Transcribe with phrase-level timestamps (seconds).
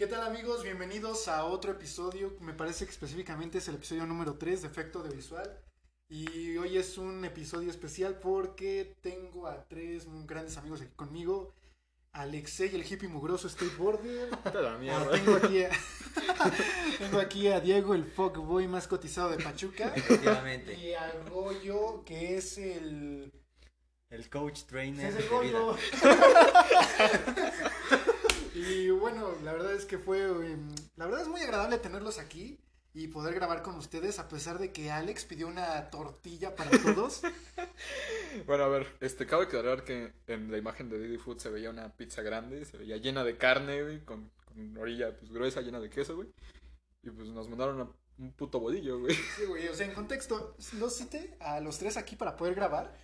[0.00, 0.62] ¿Qué tal amigos?
[0.62, 2.34] Bienvenidos a otro episodio.
[2.40, 5.60] Me parece que específicamente es el episodio número 3 de Efecto de Visual.
[6.08, 11.52] Y hoy es un episodio especial porque tengo a tres grandes amigos aquí conmigo.
[12.12, 14.30] Alexei, el hippie mugroso skateboarder.
[14.50, 15.10] Toda Ah, mierda.
[15.10, 15.70] tengo, aquí a,
[16.98, 19.92] tengo aquí a Diego, el fuckboy más cotizado de Pachuca.
[19.94, 20.72] Efectivamente.
[20.78, 23.30] Y a Goyo, que es el...
[24.08, 25.60] El coach trainer Es de el vida.
[25.60, 25.76] Goyo.
[28.60, 30.20] y bueno, la verdad es que fue...
[30.22, 32.58] em, La verdad es muy agradable tenerlos aquí
[32.92, 37.22] y poder grabar con ustedes a pesar de que Alex pidió una tortilla para todos.
[38.46, 41.70] Bueno, a ver, este, cabe aclarar que en la imagen de Didi Food se veía
[41.70, 45.80] una pizza grande, se veía llena de carne, güey, con, con orilla pues, gruesa, llena
[45.80, 46.28] de queso, güey.
[47.02, 49.14] Y pues nos mandaron a un puto bodillo, güey.
[49.36, 52.94] Sí, güey, o sea, en contexto, los cité a los tres aquí para poder grabar.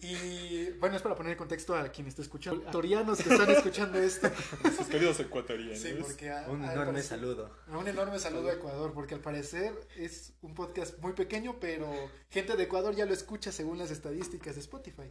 [0.00, 3.50] Y bueno, es para poner en contexto a quien está escuchando, a torianos que están
[3.50, 4.30] escuchando esto.
[4.76, 5.78] Sus queridos ecuatorianos.
[5.80, 7.50] Sí, porque a- Un enorme parecer- saludo.
[7.66, 11.92] Un enorme saludo a Ecuador, porque al parecer es un podcast muy pequeño, pero
[12.30, 15.10] gente de Ecuador ya lo escucha según las estadísticas de Spotify.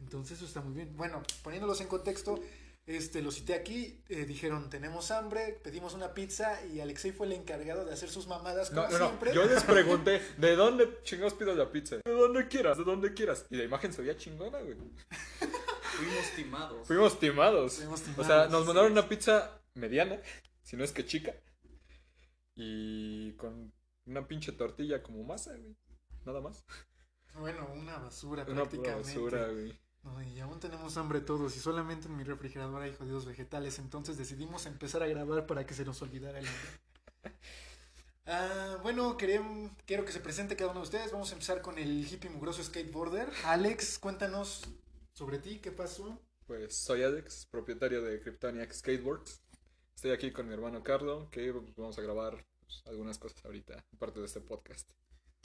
[0.00, 0.96] Entonces eso está muy bien.
[0.96, 2.38] Bueno, poniéndolos en contexto,
[2.86, 7.32] este, los cité aquí, eh, dijeron, tenemos hambre, pedimos una pizza y Alexei fue el
[7.32, 9.34] encargado de hacer sus mamadas como No, no, no, siempre.
[9.34, 11.96] yo les pregunté, ¿de dónde chingados pido la pizza?
[12.04, 13.46] De donde quieras, de donde quieras.
[13.50, 14.76] Y la imagen se veía chingona, güey.
[15.96, 16.86] Fuimos timados.
[16.86, 17.74] Fuimos timados.
[17.76, 18.66] Fuimos O timados, sea, nos sí.
[18.66, 20.20] mandaron una pizza mediana,
[20.62, 21.34] si no es que chica.
[22.54, 23.72] Y con
[24.06, 25.76] una pinche tortilla como masa, güey.
[26.24, 26.64] Nada más.
[27.34, 29.08] Bueno, una basura Una prácticamente.
[29.10, 29.78] basura, güey.
[30.06, 34.16] No, y aún tenemos hambre todos y solamente en mi refrigerador hay jodidos vegetales, entonces
[34.16, 36.70] decidimos empezar a grabar para que se nos olvidara el hambre.
[38.28, 41.12] Ah, bueno, querem- quiero que se presente cada uno de ustedes.
[41.12, 43.28] Vamos a empezar con el hippie mugroso skateboarder.
[43.44, 44.64] Alex, cuéntanos
[45.12, 46.20] sobre ti, ¿qué pasó?
[46.44, 49.42] Pues soy Alex, propietario de Kryptoniac Skateboards.
[49.94, 54.18] Estoy aquí con mi hermano Carlo, que vamos a grabar pues, algunas cosas ahorita, parte
[54.18, 54.90] de este podcast.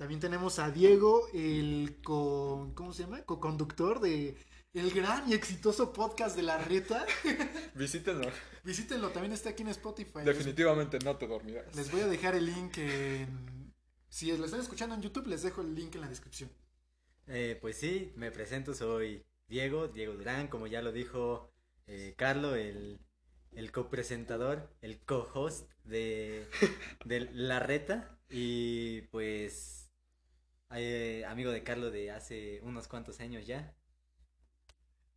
[0.01, 3.21] También tenemos a Diego, el co, ¿cómo se llama?
[3.21, 4.35] Co-conductor de
[4.73, 7.05] el gran y exitoso podcast de La Reta.
[7.75, 8.27] Visítenlo,
[8.63, 10.21] Visítenlo, también está aquí en Spotify.
[10.25, 11.75] Les- definitivamente no te dormirás.
[11.75, 13.71] Les voy a dejar el link en...
[14.09, 16.49] Si lo están escuchando en YouTube, les dejo el link en la descripción.
[17.27, 21.53] Eh, pues sí, me presento, soy Diego, Diego Durán, como ya lo dijo
[21.85, 22.99] eh, Carlo, el,
[23.51, 26.47] el copresentador, el co-host de,
[27.05, 28.17] de La Reta.
[28.31, 29.80] Y pues,
[30.75, 33.75] eh, amigo de Carlo de hace unos cuantos años ya.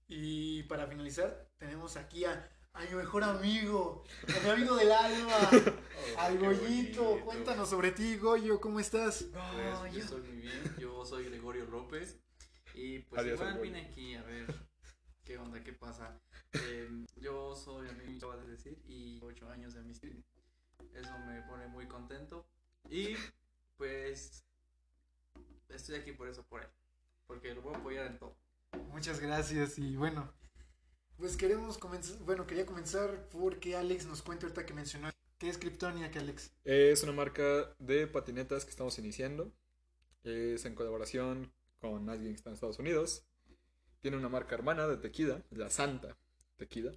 [0.08, 5.50] Y para finalizar, tenemos aquí a, a mi mejor amigo, a mi amigo del alma,
[6.18, 7.20] al qué Goyito.
[7.24, 9.26] Cuéntanos sobre ti, Goyo, ¿cómo estás?
[9.32, 12.20] Pues yo estoy muy bien, yo soy Gregorio López
[12.74, 14.54] y pues Adiós, igual vine aquí a ver
[15.24, 16.20] qué onda, qué pasa.
[16.52, 20.10] Eh, yo soy amigo, acaba de decir, y 8 años de amistad.
[20.92, 22.46] Eso me pone muy contento
[22.90, 23.16] y
[23.76, 24.44] pues
[25.76, 26.68] estoy aquí por eso, por él,
[27.26, 28.36] porque lo voy a apoyar en todo.
[28.90, 30.32] Muchas gracias y bueno,
[31.16, 35.58] pues queremos comenzar, bueno, quería comenzar porque Alex nos cuenta ahorita que mencionó que es
[35.58, 36.52] Kryptoniac, Alex.
[36.64, 39.52] Es una marca de patinetas que estamos iniciando.
[40.22, 43.26] Es en colaboración con alguien que está en Estados Unidos.
[44.00, 46.16] Tiene una marca hermana de tequila, la Santa
[46.56, 46.92] Tequila.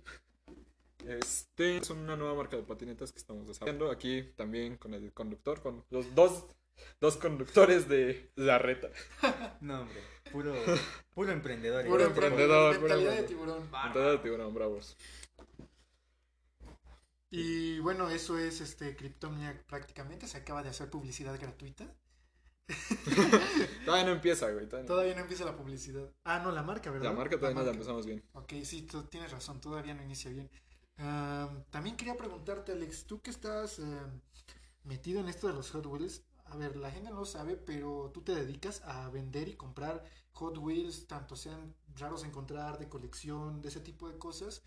[1.05, 5.61] Este es una nueva marca de patinetas que estamos desarrollando aquí también con el conductor,
[5.61, 6.45] con los dos,
[6.99, 8.89] dos conductores de la reta.
[9.61, 10.01] No, hombre,
[10.31, 10.53] puro,
[11.13, 11.85] puro emprendedor.
[11.85, 12.07] Puro eh.
[12.07, 13.69] emprendedor, puro Mentalidad de tiburón.
[13.85, 14.95] Entrada de tiburón, bravos.
[17.29, 21.93] Y bueno, eso es este Kryptoniac prácticamente, se acaba de hacer publicidad gratuita.
[23.85, 24.65] Todavía no empieza, güey.
[24.67, 24.88] todavía no.
[24.88, 26.09] Todavía no empieza la publicidad.
[26.23, 27.11] Ah, no, la marca, ¿verdad?
[27.11, 28.23] La marca todavía no la empezamos bien.
[28.33, 30.49] Ok, sí, tú tienes razón, todavía no inicia bien.
[30.97, 34.21] Am, también quería preguntarte, Alex, tú que estás em,
[34.83, 38.12] metido en esto de los Hot Wheels, a ver, la gente no lo sabe, pero
[38.13, 40.03] tú te dedicas a vender y comprar
[40.34, 44.63] Hot Wheels, tanto sean raros de encontrar, de colección, de ese tipo de cosas.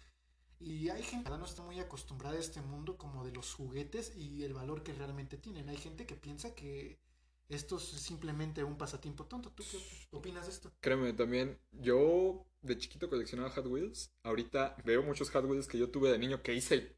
[0.59, 4.15] Y hay gente que no está muy acostumbrada a este mundo como de los juguetes
[4.15, 5.69] y el valor que realmente tienen.
[5.71, 7.01] Hay gente que piensa que
[7.49, 9.51] esto es simplemente un pasatiempo tonto.
[9.51, 9.78] ¿Tú qué
[10.10, 10.71] opinas de esto?
[10.81, 14.13] Créeme, también yo de chiquito coleccionaba Hot Wheels.
[14.22, 16.97] Ahorita veo muchos Hot Wheels que yo tuve de niño que hice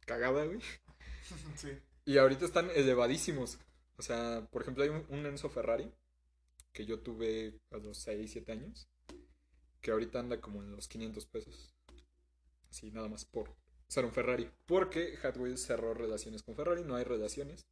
[0.00, 0.60] cagada, güey.
[1.56, 1.68] sí.
[2.04, 3.58] Y ahorita están elevadísimos.
[3.96, 5.92] O sea, por ejemplo, hay un, un Enzo Ferrari
[6.72, 8.88] que yo tuve a los 6, 7 años.
[9.80, 11.74] Que ahorita anda como en los 500 pesos.
[12.70, 13.54] Así, nada más por
[13.88, 14.50] ser un Ferrari.
[14.66, 17.66] Porque Hot Wheels cerró relaciones con Ferrari, no hay relaciones.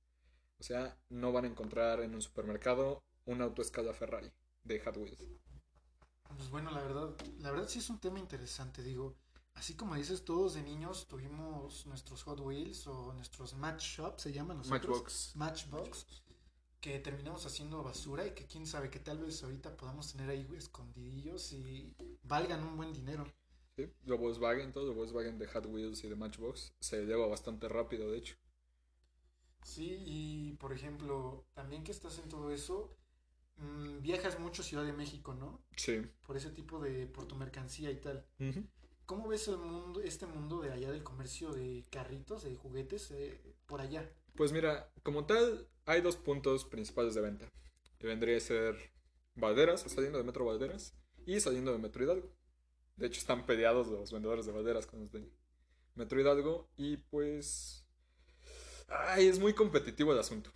[0.58, 4.30] O sea, no van a encontrar en un supermercado un auto escala Ferrari
[4.62, 4.94] de Hot.
[6.36, 9.16] Pues bueno, la verdad, la verdad sí es un tema interesante, digo.
[9.54, 14.32] Así como dices, todos de niños tuvimos nuestros Hot Wheels o nuestros Match Shop, se
[14.32, 15.32] llaman nosotros.
[15.34, 15.36] Matchbox.
[15.36, 16.06] Matchbox.
[16.80, 20.48] Que terminamos haciendo basura y que quién sabe que tal vez ahorita podamos tener ahí
[20.56, 21.94] escondidillos y
[22.24, 23.24] valgan un buen dinero.
[23.76, 27.68] Sí, lo Volkswagen, todo lo Volkswagen de Hot Wheels y de Matchbox se eleva bastante
[27.68, 28.36] rápido, de hecho.
[29.62, 32.98] Sí, y por ejemplo, también que estás en todo eso,
[33.56, 35.64] mm, viajas mucho Ciudad de México, ¿no?
[35.76, 36.02] Sí.
[36.26, 38.26] Por ese tipo de, por tu mercancía y tal.
[38.40, 38.66] Ujú.
[39.06, 43.40] ¿Cómo ves el mundo, este mundo de allá del comercio de carritos, de juguetes, eh,
[43.66, 44.10] por allá?
[44.36, 47.48] Pues mira, como tal, hay dos puntos principales de venta.
[47.98, 48.92] Que vendría a ser
[49.34, 50.94] Valderas, saliendo de Metro Valderas,
[51.26, 52.30] y saliendo de Metro Hidalgo.
[52.96, 55.30] De hecho, están peleados los vendedores de Valderas con los de
[55.94, 57.86] Metro Hidalgo, y pues...
[58.88, 60.50] Ay, es muy competitivo el asunto.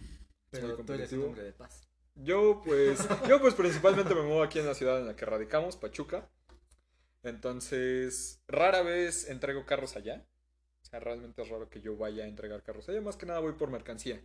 [0.50, 1.26] Es muy Pero tú eres un competitivo.
[1.26, 1.88] hombre de paz.
[2.14, 5.76] Yo pues, yo pues principalmente me muevo aquí en la ciudad en la que radicamos,
[5.76, 6.30] Pachuca.
[7.26, 10.24] Entonces, rara vez entrego carros allá.
[10.82, 13.00] O sea, realmente es raro que yo vaya a entregar carros allá.
[13.00, 14.22] Más que nada voy por mercancía.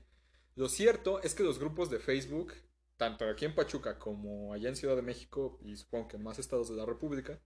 [0.56, 2.54] Lo cierto es que los grupos de Facebook,
[2.98, 6.38] tanto aquí en Pachuca como allá en Ciudad de México y supongo que en más
[6.38, 7.40] estados de la República,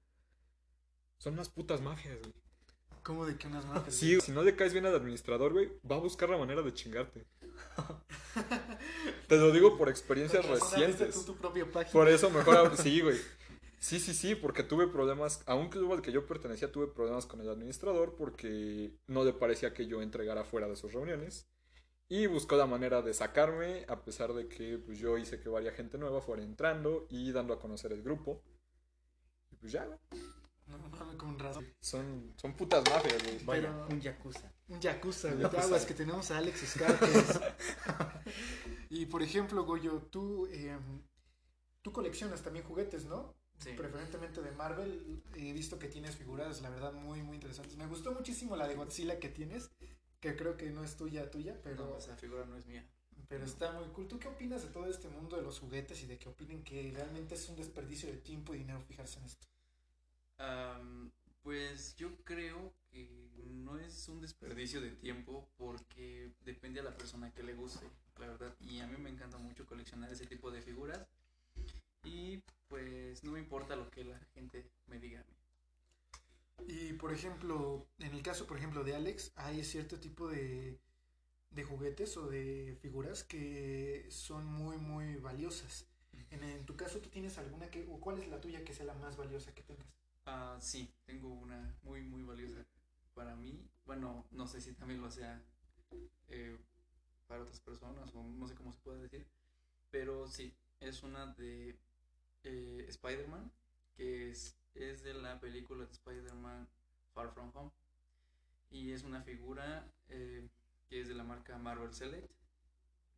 [1.19, 2.34] son unas putas mafias, güey.
[3.04, 3.96] ¿Cómo de que unas marcas?
[3.96, 6.74] Sí, si no le caes bien al administrador, güey, va a buscar la manera de
[6.74, 7.25] chingarte.
[9.28, 11.13] Te lo digo por experiencias recientes.
[11.13, 11.94] tú tu propia página.
[11.94, 13.18] Por eso mejor sí, güey.
[13.86, 17.28] Sí, sí, sí, porque tuve problemas, a un club al que yo pertenecía tuve problemas
[17.28, 21.48] con el administrador porque no le parecía que yo entregara fuera de sus reuniones
[22.10, 25.76] y buscó la manera de sacarme a pesar de que pues, yo hice que varias
[25.76, 28.42] gente nueva fuera entrando y dando a conocer el grupo.
[29.52, 29.86] Y pues ya,
[30.66, 31.72] No mames, con razón.
[31.80, 33.46] son, son putas mafias, güey.
[33.46, 34.52] Vaya, Pero- un yakuza.
[34.68, 35.46] Un Yakuza, güey.
[35.46, 37.40] Aguas que tenemos a Alex Scarpes.
[38.90, 40.76] y por ejemplo, Goyo, tú, eh,
[41.84, 43.44] tú coleccionas también juguetes, ¿no?
[43.66, 43.74] Sí.
[43.74, 45.22] Preferentemente de Marvel.
[45.36, 47.76] He visto que tienes figuras, la verdad, muy, muy interesantes.
[47.78, 49.72] Me gustó muchísimo la de Godzilla que tienes,
[50.20, 52.88] que creo que no es tuya, tuya, pero, No, esa figura no es mía.
[53.28, 54.08] pero está muy cool.
[54.08, 56.92] ¿Tú qué opinas de todo este mundo de los juguetes y de que opinen que
[56.96, 59.48] realmente es un desperdicio de tiempo y dinero fijarse en esto?
[60.38, 63.10] Am, pues yo creo que
[63.48, 67.88] no es un desperdicio de tiempo porque depende a la persona que le guste,
[68.20, 68.56] la verdad.
[68.60, 71.08] Y a mí me encanta mucho coleccionar ese tipo de figuras.
[72.06, 75.36] Y pues no me importa lo que la gente me diga a mí.
[76.68, 80.80] Y por ejemplo, en el caso, por ejemplo, de Alex, hay cierto tipo de,
[81.52, 85.88] de juguetes o de figuras que son muy, muy valiosas.
[86.31, 88.86] En, en tu caso, ¿tú tienes alguna que, o cuál es la tuya que sea
[88.86, 89.88] la más valiosa que tengas?
[90.25, 92.66] Ah, sí, tengo una muy, muy valiosa
[93.13, 93.60] para mí.
[93.86, 95.42] Bueno, no sé si también lo sea
[96.30, 96.57] eh,
[97.28, 99.25] para otras personas o no sé cómo se puede decir.
[99.92, 101.78] Pero sí, es una de
[102.45, 103.51] eh, Spider-Man,
[103.95, 106.68] que es, es de la película de Spider-Man
[107.13, 107.71] Far From Home.
[108.69, 110.47] Y es una figura eh,
[110.88, 112.31] que es de la marca Marvel Select.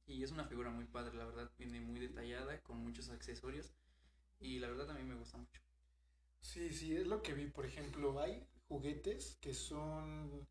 [0.05, 3.73] Y es una figura muy padre, la verdad, viene muy detallada, con muchos accesorios.
[4.39, 5.61] Y la verdad a mí me gusta mucho.
[6.41, 7.47] Sí, sí, es lo que vi.
[7.47, 10.47] Por ejemplo, hay juguetes que son,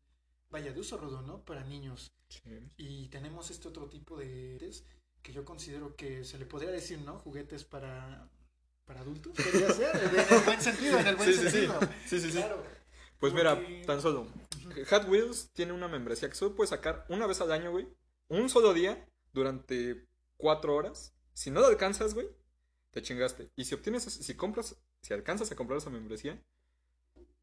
[0.51, 1.43] vaya, de uso rudo, ¿no?
[1.43, 2.11] Para niños.
[2.29, 2.59] Sí.
[2.77, 4.85] Y tenemos este otro tipo de juguetes
[5.23, 7.19] que yo considero que se le podría decir, ¿no?
[7.19, 8.29] Juguetes para,
[8.87, 9.33] para adultos.
[9.35, 11.49] Podría ser, en el buen sentido, en el buen Sí, sí, sí.
[11.51, 11.79] sentido.
[12.07, 12.37] Sí, sí, sí.
[12.37, 12.63] Claro.
[13.19, 14.27] Pues mira, tan solo.
[14.89, 17.87] Hot Wheels tiene una membresía que solo puedes sacar una vez al año, güey.
[18.29, 21.13] Un solo día durante cuatro horas.
[21.33, 22.27] Si no lo alcanzas, güey,
[22.91, 23.51] te chingaste.
[23.55, 26.41] Y si obtienes, si compras, si alcanzas a comprar esa membresía,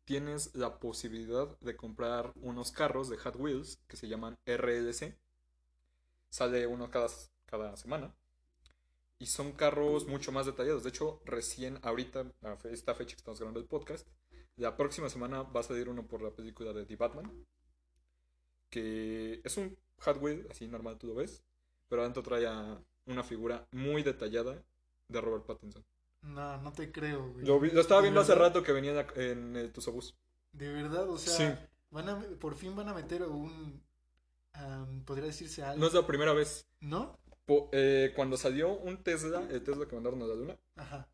[0.05, 5.19] tienes la posibilidad de comprar unos carros de Hot Wheels que se llaman RLC.
[6.31, 7.09] Sale uno cada,
[7.47, 8.15] cada semana.
[9.25, 10.83] Y son carros mucho más detallados.
[10.83, 14.07] De hecho, recién ahorita, a esta fecha que estamos grabando el podcast,
[14.57, 17.33] la próxima semana va a salir uno por la película de The Batman.
[18.69, 19.79] Que es un
[20.21, 21.43] Wheel, así normal tú lo ves.
[21.89, 24.63] Pero adentro trae a una figura muy detallada
[25.09, 25.83] de Robert Pattinson.
[26.21, 27.47] No, no te creo, güey.
[27.47, 30.15] Lo, vi- lo estaba ¿De viendo hace rato que venía en, en el Tusobús.
[30.53, 31.67] De verdad, o sea, Sí.
[31.91, 33.83] van a, por fin van a meter un,
[34.53, 36.67] am, podría decirse algo, No es la primera vez.
[36.81, 37.19] ¿no?
[37.47, 41.09] Po- eh, cuando salió un Tesla, el Tesla que mandaron a la luna, Ajá.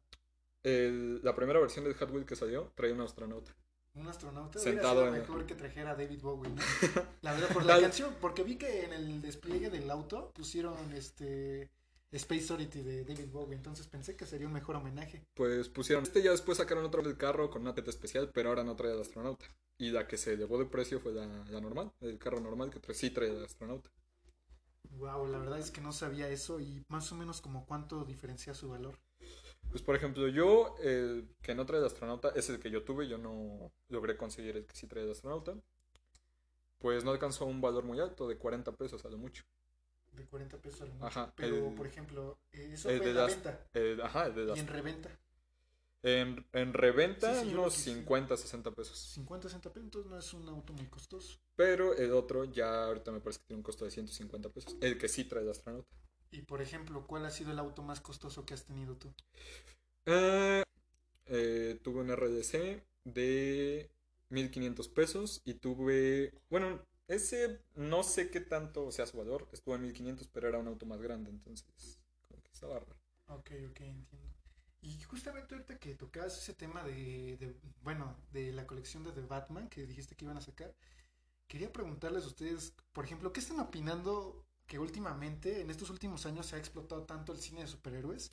[0.62, 3.54] el- la primera versión del Hot Wheel que salió traía un astronauta.
[3.94, 6.56] Un astronauta Sentado en- mejor que trajera a David Bowie, ¿no?
[7.22, 11.68] La verdad, por la canción, porque vi que en el despliegue del auto pusieron este
[12.12, 15.24] Space Oddity de David Bowie, entonces pensé que sería un mejor homenaje.
[15.34, 16.04] Pues pusieron.
[16.04, 18.92] Este ya después sacaron otro del carro con una teta especial, pero ahora no trae
[18.92, 19.46] al astronauta.
[19.78, 22.78] Y la que se elevó de precio fue la, la normal, el carro normal que
[22.80, 23.90] trae, sí trae al astronauta.
[24.90, 28.54] Wow, la verdad es que no sabía eso y más o menos como cuánto diferencia
[28.54, 28.98] su valor.
[29.70, 33.08] Pues por ejemplo, yo, el que no trae de astronauta, es el que yo tuve,
[33.08, 35.54] yo no logré conseguir el que sí trae de astronauta.
[36.78, 39.44] Pues no alcanzó un valor muy alto, de 40 pesos a lo mucho.
[40.12, 41.06] De 40 pesos al mucho.
[41.06, 43.66] Ajá, Pero, el- por ejemplo, eso el fue de en la venta.
[43.74, 45.10] El- ajá, el de Y las- en reventa,
[46.02, 47.80] en, en reventa, Sí, unos quise.
[47.84, 48.98] 50, 60 pesos.
[49.14, 51.38] 50, 60 pesos, entonces no es un auto muy costoso.
[51.54, 54.76] Pero el otro ya ahorita me parece que tiene un costo de 150 pesos.
[54.80, 55.88] El que sí trae de astronauta.
[56.32, 59.14] Y, por ejemplo, ¿cuál ha sido el auto más costoso que has tenido tú?
[60.06, 60.62] Eh,
[61.26, 63.90] eh, tuve un RDC de
[64.30, 69.82] 1500 pesos y tuve, bueno, ese no sé qué tanto sea su valor, estuvo en
[69.82, 72.96] 1500, pero era un auto más grande, entonces como que estaba raro.
[73.28, 74.29] Ok, ok, entiendo.
[74.82, 79.22] Y justamente ahorita que tocabas ese tema de, de, bueno, de la colección de The
[79.22, 80.74] Batman que dijiste que iban a sacar,
[81.46, 86.46] quería preguntarles a ustedes, por ejemplo, ¿qué están opinando que últimamente, en estos últimos años,
[86.46, 88.32] se ha explotado tanto el cine de superhéroes,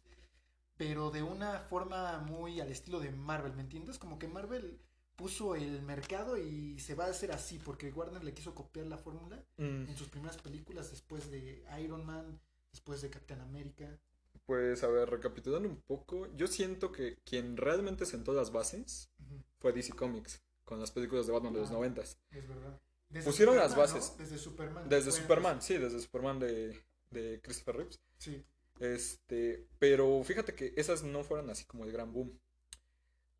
[0.77, 3.97] pero de una forma muy al estilo de Marvel, ¿me entiendes?
[3.97, 4.79] Como que Marvel
[5.15, 8.99] puso el mercado y se va a hacer así, porque Warner le quiso copiar la
[8.99, 12.39] fórmula Mm, en sus primeras películas, después de Iron Man,
[12.71, 13.99] después de Capitán América.
[14.47, 19.11] Pues a ver, recapitulando un poco, yo siento que quien realmente sentó las bases
[19.59, 21.69] fue DC Comics, con las películas de Batman de los.
[21.69, 22.01] 90.
[22.01, 22.79] Es verdad.
[23.09, 24.13] Desde Pusieron las bases.
[24.13, 24.23] ¿no?
[24.23, 24.87] Desde Superman.
[24.87, 27.99] Desde Superman, sí, desde Superman de, de Christopher Reeves.
[28.17, 28.41] Sí.
[28.79, 32.39] Este, pero fíjate que esas no fueron así como el gran boom.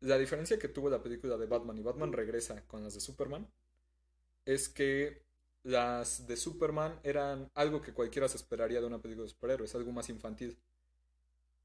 [0.00, 3.48] La diferencia que tuvo la película de Batman y Batman regresa con las de Superman
[4.44, 5.22] es que
[5.62, 9.92] las de Superman eran algo que cualquiera se esperaría de una película de superhéroes, algo
[9.92, 10.58] más infantil.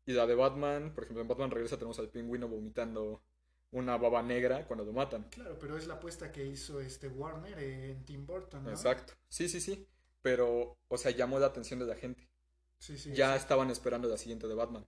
[0.05, 3.24] Y la de Batman, por ejemplo, en Batman regresa tenemos al pingüino vomitando
[3.72, 5.24] una baba negra cuando lo matan.
[5.29, 8.69] Claro, pero es la apuesta que hizo este Warner en Tim Burton, ¿no?
[8.69, 9.13] Exacto.
[9.29, 9.88] Sí, sí, sí.
[10.22, 12.29] Pero, o sea, llamó la atención de la gente.
[12.77, 13.13] Sí, sí.
[13.13, 13.39] ya sí.
[13.39, 14.86] estaban esperando la siguiente de Batman.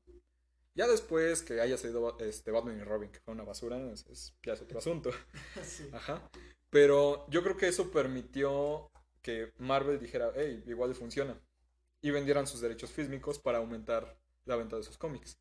[0.76, 4.54] Ya después que haya salido este, Batman y Robin, que fue una basura, es, ya
[4.54, 5.12] es otro asunto.
[5.64, 5.90] Sí.
[5.94, 6.30] Ajá.
[6.70, 8.92] Pero yo creo que eso permitió
[9.22, 11.42] que Marvel dijera, hey, igual funciona.
[12.02, 15.38] Y vendieran sus derechos fílmicos para aumentar la venta de sus cómics.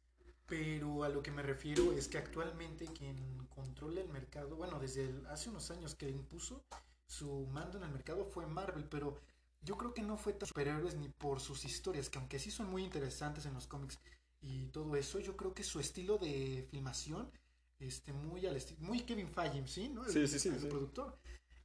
[0.46, 5.04] Pero a lo que me refiero es que actualmente quien controla el mercado, bueno, desde
[5.04, 6.64] el- hace unos años que impuso
[7.06, 9.18] su mando en el mercado fue Marvel, pero
[9.62, 12.70] yo creo que no fue tan superhéroes ni por sus historias, que aunque sí son
[12.70, 13.99] muy interesantes en los cómics
[14.42, 17.30] y todo eso, yo creo que su estilo de filmación,
[17.78, 19.88] este, muy al estilo, muy Kevin Feige, ¿sí?
[19.88, 20.04] ¿no?
[20.04, 20.68] El- Sí, sí, sí, el sí.
[20.68, 21.18] productor.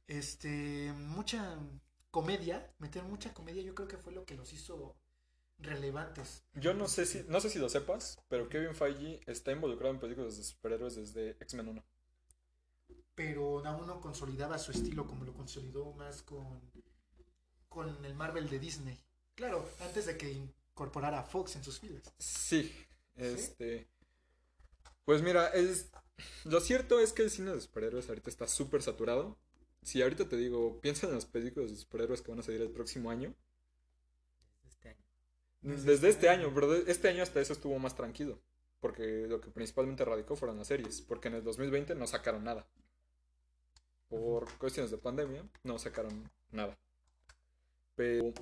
[0.06, 1.58] Este, mucha
[2.10, 4.96] comedia, meter mucha comedia, yo creo que fue lo que los hizo
[5.62, 6.44] relevantes.
[6.54, 10.00] Yo no sé si, no sé si lo sepas, pero Kevin Feige está involucrado en
[10.00, 11.84] películas de superhéroes desde X-Men 1.
[13.14, 16.60] pero aún no consolidaba su estilo como lo consolidó más con,
[17.68, 18.98] con el Marvel de Disney.
[19.34, 22.14] Claro, antes de que incorporara a Fox en sus filas.
[22.18, 22.72] Sí,
[23.14, 23.88] este.
[25.04, 25.90] Pues mira, es.
[26.44, 29.38] Lo cierto es que el cine de superhéroes ahorita está súper saturado.
[29.82, 32.70] Si ahorita te digo, piensa en las películas de superhéroes que van a salir el
[32.70, 33.34] próximo año.
[35.62, 36.52] Desde Desde, este año.
[36.54, 38.40] pero este año hasta eso estuvo más tranquilo.
[38.80, 41.00] Porque lo que principalmente radicó fueron las series.
[41.02, 42.66] Porque en el 2020 no sacaron nada.
[44.08, 46.78] Por cuestiones de pandemia, no sacaron nada.
[47.94, 48.32] Pero.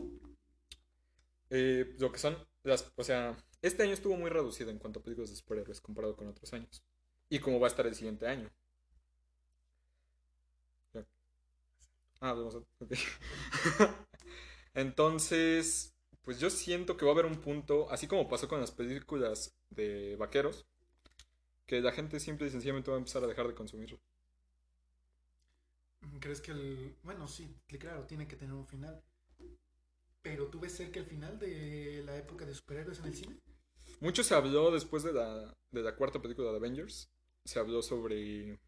[1.50, 2.92] eh, lo que son las.
[2.96, 6.28] O sea, este año estuvo muy reducido en cuanto a películas de superhéroes comparado con
[6.28, 6.82] otros años.
[7.28, 8.50] Y como va a estar el siguiente año.
[12.20, 12.58] Ah, vamos a.
[12.58, 12.92] ok.
[14.74, 15.94] Entonces,
[16.28, 19.56] pues yo siento que va a haber un punto, así como pasó con las películas
[19.70, 20.66] de vaqueros,
[21.64, 23.98] que la gente simple y sencillamente va a empezar a dejar de consumirlo.
[26.20, 26.98] ¿Crees que el...
[27.02, 29.02] Bueno, sí, claro, tiene que tener un final.
[30.20, 33.40] Pero tú ves cerca el final de la época de superhéroes en el cine.
[34.00, 37.10] Mucho se habló después de la, de la cuarta película de Avengers,
[37.42, 38.60] se habló sobre,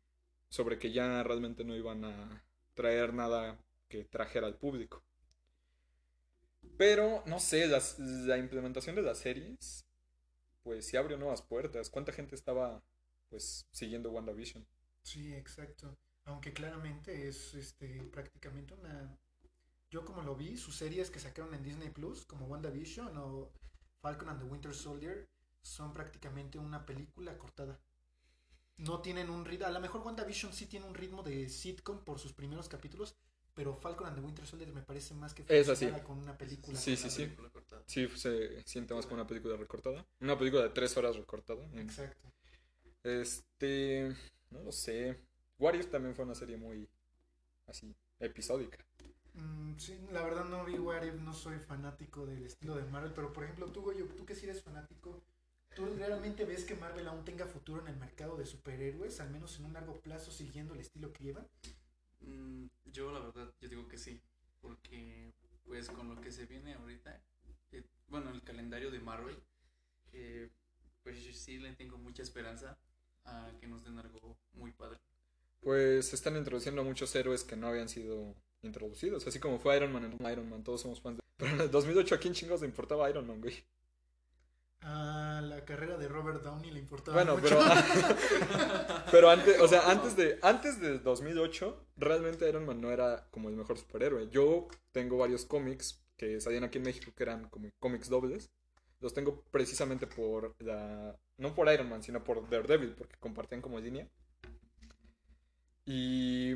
[0.49, 5.05] sobre que ya realmente no iban a traer nada que trajera al público.
[6.81, 9.85] Pero, no sé, las- la implementación de las series,
[10.65, 11.91] pues sí abrió nuevas puertas.
[11.91, 12.83] ¿Cuánta gente estaba,
[13.31, 14.67] pues, siguiendo WandaVision?
[15.03, 15.97] Sí, exacto.
[16.25, 19.17] Aunque claramente es este prácticamente una.
[19.91, 23.53] Yo como lo vi, sus series que sacaron en Disney Plus, como WandaVision o
[24.03, 25.29] Falcon and the Winter Soldier,
[25.63, 27.81] son prácticamente una película cortada.
[28.79, 29.67] No tienen un ritmo.
[29.67, 33.17] A lo mejor WandaVision sí tiene un ritmo de sitcom por sus primeros capítulos,
[33.55, 35.89] pero Falcon and the Winter Soldier me parece más que Es así.
[36.07, 36.79] con una película.
[36.79, 37.25] Sí, sí, sí.
[37.25, 37.83] Película cortada.
[37.87, 40.07] Sí, se siente más como una película recortada.
[40.21, 41.65] Una película de tres horas recortada.
[41.75, 42.29] Exacto.
[43.03, 44.15] Este,
[44.51, 45.17] no lo sé.
[45.59, 46.89] Warriors también fue una serie muy
[47.67, 48.79] así, episódica.
[49.35, 53.13] Mm, sí, la verdad no vi What If, no soy fanático del estilo de Marvel,
[53.15, 55.23] pero por ejemplo tú, Goyo, tú que sí eres fanático,
[55.75, 59.57] ¿Tú realmente ves que Marvel aún tenga futuro en el mercado de superhéroes, al menos
[59.59, 61.47] en un largo plazo, siguiendo el estilo que llevan?
[62.31, 64.21] Mm, yo la verdad, yo digo que sí,
[64.61, 65.33] porque
[65.65, 67.21] pues con lo que se viene ahorita,
[67.73, 69.37] eh, bueno, el calendario de Marvel,
[70.13, 70.51] eh,
[71.03, 72.79] pues sí le tengo mucha esperanza
[73.25, 74.99] a que nos den algo muy padre.
[75.61, 80.05] Pues están introduciendo muchos héroes que no habían sido introducidos, así como fue Iron Man
[80.05, 81.23] en Iron Man, todos somos fans de...
[81.37, 83.65] Pero en el 2008 a quién chingados le importaba Iron Man, güey.
[84.83, 87.59] A la carrera de Robert Downey le importaba Bueno, mucho.
[87.59, 87.61] pero
[89.11, 93.51] pero antes, o sea, antes de antes de 2008 realmente Iron Man no era como
[93.51, 94.29] el mejor superhéroe.
[94.31, 98.51] Yo tengo varios cómics que salían aquí en México que eran como cómics dobles.
[99.01, 103.81] Los tengo precisamente por la no por Iron Man, sino por Daredevil porque compartían como
[103.81, 104.09] línea.
[105.85, 106.53] Y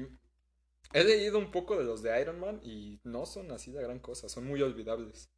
[0.93, 3.99] he leído un poco de los de Iron Man y no son así de gran
[3.99, 5.31] cosa, son muy olvidables.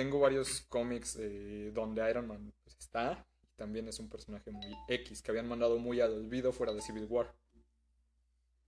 [0.00, 5.20] Tengo varios cómics eh, donde Iron Man pues, está también es un personaje muy X
[5.20, 7.36] que habían mandado muy al olvido fuera de Civil War.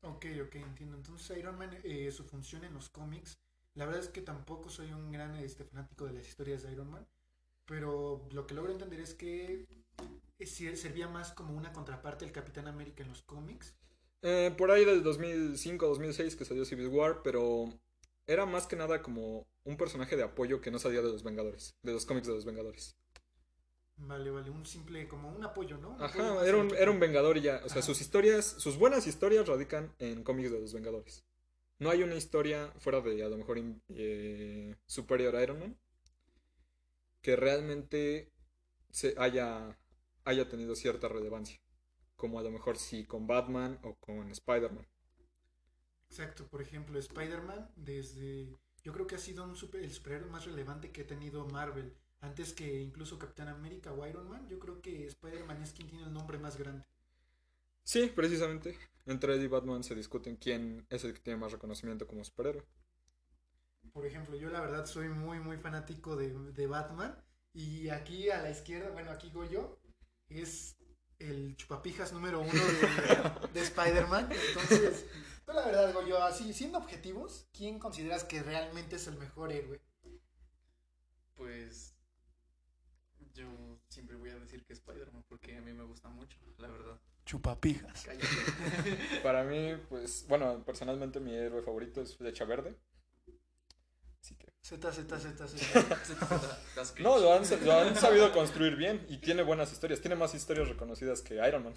[0.02, 0.98] Ok, ok, entiendo.
[0.98, 3.38] Entonces Iron Man, eh, su función en los cómics,
[3.72, 6.90] la verdad es que tampoco soy un gran este, fanático de las historias de Iron
[6.90, 7.08] Man,
[7.64, 9.64] pero lo que logro entender es que
[10.38, 13.74] eh, servía más como una contraparte del Capitán América en los cómics.
[14.20, 17.72] Eh, por ahí del 2005-2006 que salió Civil War, pero
[18.26, 21.76] era más que nada como un personaje de apoyo que no salía de los Vengadores,
[21.82, 22.96] de los cómics de los Vengadores.
[23.96, 25.90] Vale, vale, un simple, como un apoyo, ¿no?
[25.90, 26.82] Un Ajá, era un, equipo.
[26.82, 27.56] era un Vengador y ya.
[27.64, 27.82] O sea, Ajá.
[27.82, 31.24] sus historias, sus buenas historias radican en cómics de los Vengadores.
[31.78, 35.78] No hay una historia fuera de a lo mejor eh, superior a Iron Man
[37.22, 38.32] que realmente
[38.90, 39.78] se haya,
[40.24, 41.60] haya tenido cierta relevancia.
[42.16, 44.86] Como a lo mejor sí con Batman o con Spider-Man.
[46.12, 48.54] Exacto, por ejemplo, Spider-Man, desde.
[48.84, 51.96] Yo creo que ha sido un super- el superhéroe más relevante que ha tenido Marvel.
[52.20, 56.04] Antes que incluso Capitán América o Iron Man, yo creo que Spider-Man es quien tiene
[56.04, 56.84] el nombre más grande.
[57.82, 58.76] Sí, precisamente.
[59.06, 62.62] Entre él y Batman se discuten quién es el que tiene más reconocimiento como superhéroe.
[63.94, 67.16] Por ejemplo, yo la verdad soy muy, muy fanático de, de Batman.
[67.54, 69.80] Y aquí a la izquierda, bueno, aquí Goyo,
[70.28, 70.76] es
[71.18, 74.28] el chupapijas número uno de, de Spider-Man.
[74.48, 75.06] Entonces,
[75.44, 79.80] tú la verdad, Goyo, así, siendo objetivos, ¿quién consideras que realmente es el mejor héroe?
[81.34, 81.94] Pues
[83.34, 83.46] yo
[83.88, 87.00] siempre voy a decir que Spider-Man porque a mí me gusta mucho, la verdad.
[87.24, 88.04] Chupapijas.
[88.04, 88.26] Cállate.
[89.22, 92.76] Para mí, pues, bueno, personalmente mi héroe favorito es Flecha Verde.
[94.20, 94.52] Así que...
[94.60, 95.96] Z, Z, Z, Z.
[97.02, 100.00] No, lo han, lo han sabido construir bien y tiene buenas historias.
[100.00, 101.74] Tiene más historias reconocidas que Iron Man.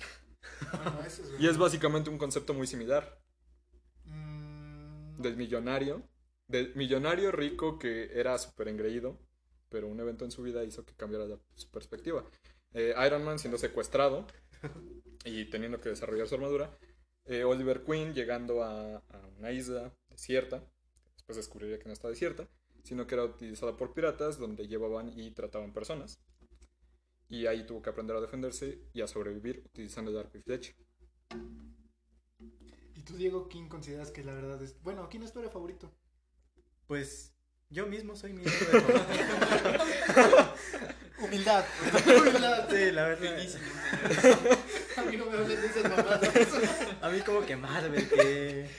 [0.72, 3.20] Bueno, eso es Y es básicamente un concepto muy similar.
[5.18, 6.08] Del millonario.
[6.48, 9.18] Del millonario rico que era súper engreído,
[9.70, 12.24] pero un evento en su vida hizo que cambiara la- su perspectiva.
[12.74, 14.28] Eh, Iron Man siendo secuestrado
[15.26, 16.78] y teniendo que desarrollar su armadura.
[17.26, 20.64] Eh, Oliver Queen llegando a, a una isla desierta.
[21.16, 22.48] Después descubriría que no está desierta,
[22.84, 26.20] sino que era utilizada por piratas donde llevaban y trataban personas.
[27.28, 30.74] Y ahí tuvo que aprender a defenderse y a sobrevivir utilizando el arco y flecha.
[33.06, 34.82] ¿Y tú, Diego, quién consideras que la verdad es...
[34.82, 35.94] Bueno, ¿quién es tu héroe favorito?
[36.88, 37.36] Pues
[37.70, 40.54] yo mismo soy mi héroe favorito.
[41.22, 41.66] Humildad.
[42.04, 42.68] Humildad.
[42.68, 43.38] Sí, la verdad.
[43.38, 43.64] Finísimo,
[44.20, 44.58] señor.
[44.98, 46.30] A mí no me hablen de esas mamadas.
[47.00, 48.70] A mí como que Marvel, que,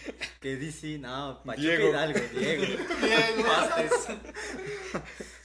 [0.40, 1.90] que DC, no, Pachuca Diego.
[1.90, 2.64] Hidalgo, Diego.
[2.64, 3.42] Diego.
[3.46, 4.08] Pastes.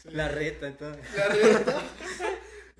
[0.05, 1.05] La reta, entonces.
[1.15, 1.81] La reta.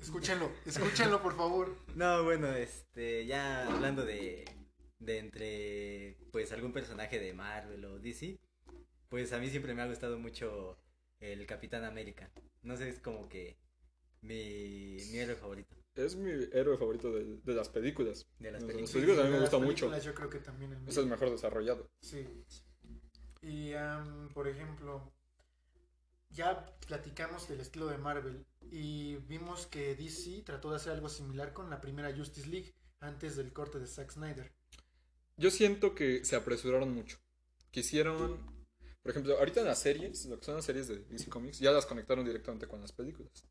[0.00, 1.76] Escúchenlo, escúchenlo, por favor.
[1.94, 4.44] No, bueno, este, ya hablando de,
[5.04, 8.38] de entre, pues, algún personaje de Marvel o DC,
[9.08, 10.78] pues a mí siempre me ha gustado mucho
[11.20, 12.30] el Capitán América.
[12.62, 13.56] No sé, es como que
[14.22, 15.76] mi, mi héroe favorito.
[15.94, 18.26] Es mi héroe favorito de, de las películas.
[18.38, 18.92] De las Las películas.
[18.92, 19.98] películas a mí me gusta mucho.
[19.98, 21.90] Yo creo que también el Es el mejor desarrollado.
[22.00, 22.26] Sí.
[23.42, 25.12] Y, am, por ejemplo,
[26.30, 31.52] ya platicamos del estilo de Marvel y vimos que DC trató de hacer algo similar
[31.52, 34.50] con la primera Justice League antes del corte de Zack Snyder.
[35.42, 37.18] Yo siento que se apresuraron mucho.
[37.72, 38.46] Quisieron,
[39.02, 41.72] por ejemplo, ahorita en las series, lo que son las series de DC Comics, ya
[41.72, 43.44] las conectaron directamente con las películas.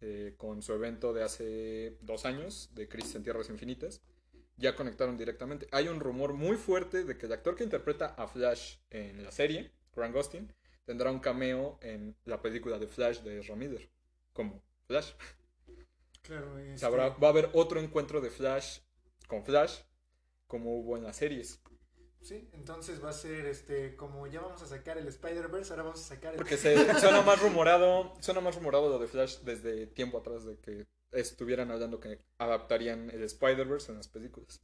[0.00, 4.00] Eh, con su evento de hace dos años, de Crisis en Tierras Infinitas,
[4.56, 5.66] ya conectaron directamente.
[5.72, 9.32] Hay un rumor muy fuerte de que el actor que interpreta a Flash en la
[9.32, 13.90] serie, Grant Gustin, tendrá un cameo en la película de Flash de Miller,
[14.32, 15.14] como Flash.
[16.22, 18.82] Claro, este, sea, habrá- va a haber otro encuentro de Flash
[19.26, 19.80] con Flash,
[20.46, 21.60] como hubo en las series.
[22.20, 26.00] Sí, entonces va a ser este, como ya vamos a sacar el Spider-Verse, ahora vamos
[26.00, 26.38] a sacar el...
[26.38, 30.58] Porque se, suena más rumorado, suena más rumorado lo de Flash desde tiempo atrás de
[30.58, 34.60] que estuvieran hablando que adaptarían el Spider-Verse en las películas.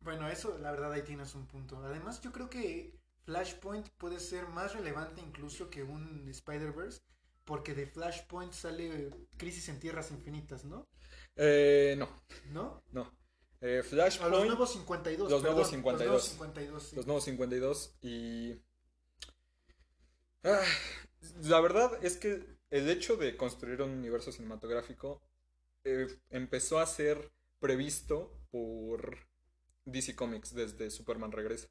[0.00, 1.76] Bueno, eso la verdad ahí tienes un punto.
[1.84, 7.02] Además yo creo que Flashpoint puede ser más relevante incluso que un Spider-Verse,
[7.44, 10.88] porque de Flashpoint sale Crisis en Tierras Infinitas, ¿no?
[11.36, 12.08] Eh, no,
[12.50, 12.82] ¿No?
[12.92, 13.23] no.
[13.60, 15.30] Eh, A los nuevos 52.
[15.30, 16.06] Los perdón, nuevos 52.
[16.10, 16.96] Los nuevos 52, sí.
[16.96, 18.56] los nuevos 52 y...
[20.42, 20.60] Ah,
[21.42, 25.22] la verdad es que el hecho de construir un universo cinematográfico
[25.84, 29.16] eh, empezó a ser previsto por
[29.86, 31.68] DC Comics desde Superman Regresa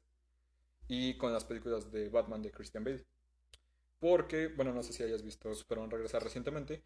[0.88, 3.04] y con las películas de Batman de Christian Bale.
[3.98, 6.82] Porque, bueno, no sé si hayas visto Superman Regresa recientemente.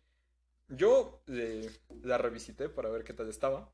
[0.68, 1.68] Yo eh,
[2.02, 3.72] la revisité para ver qué tal estaba.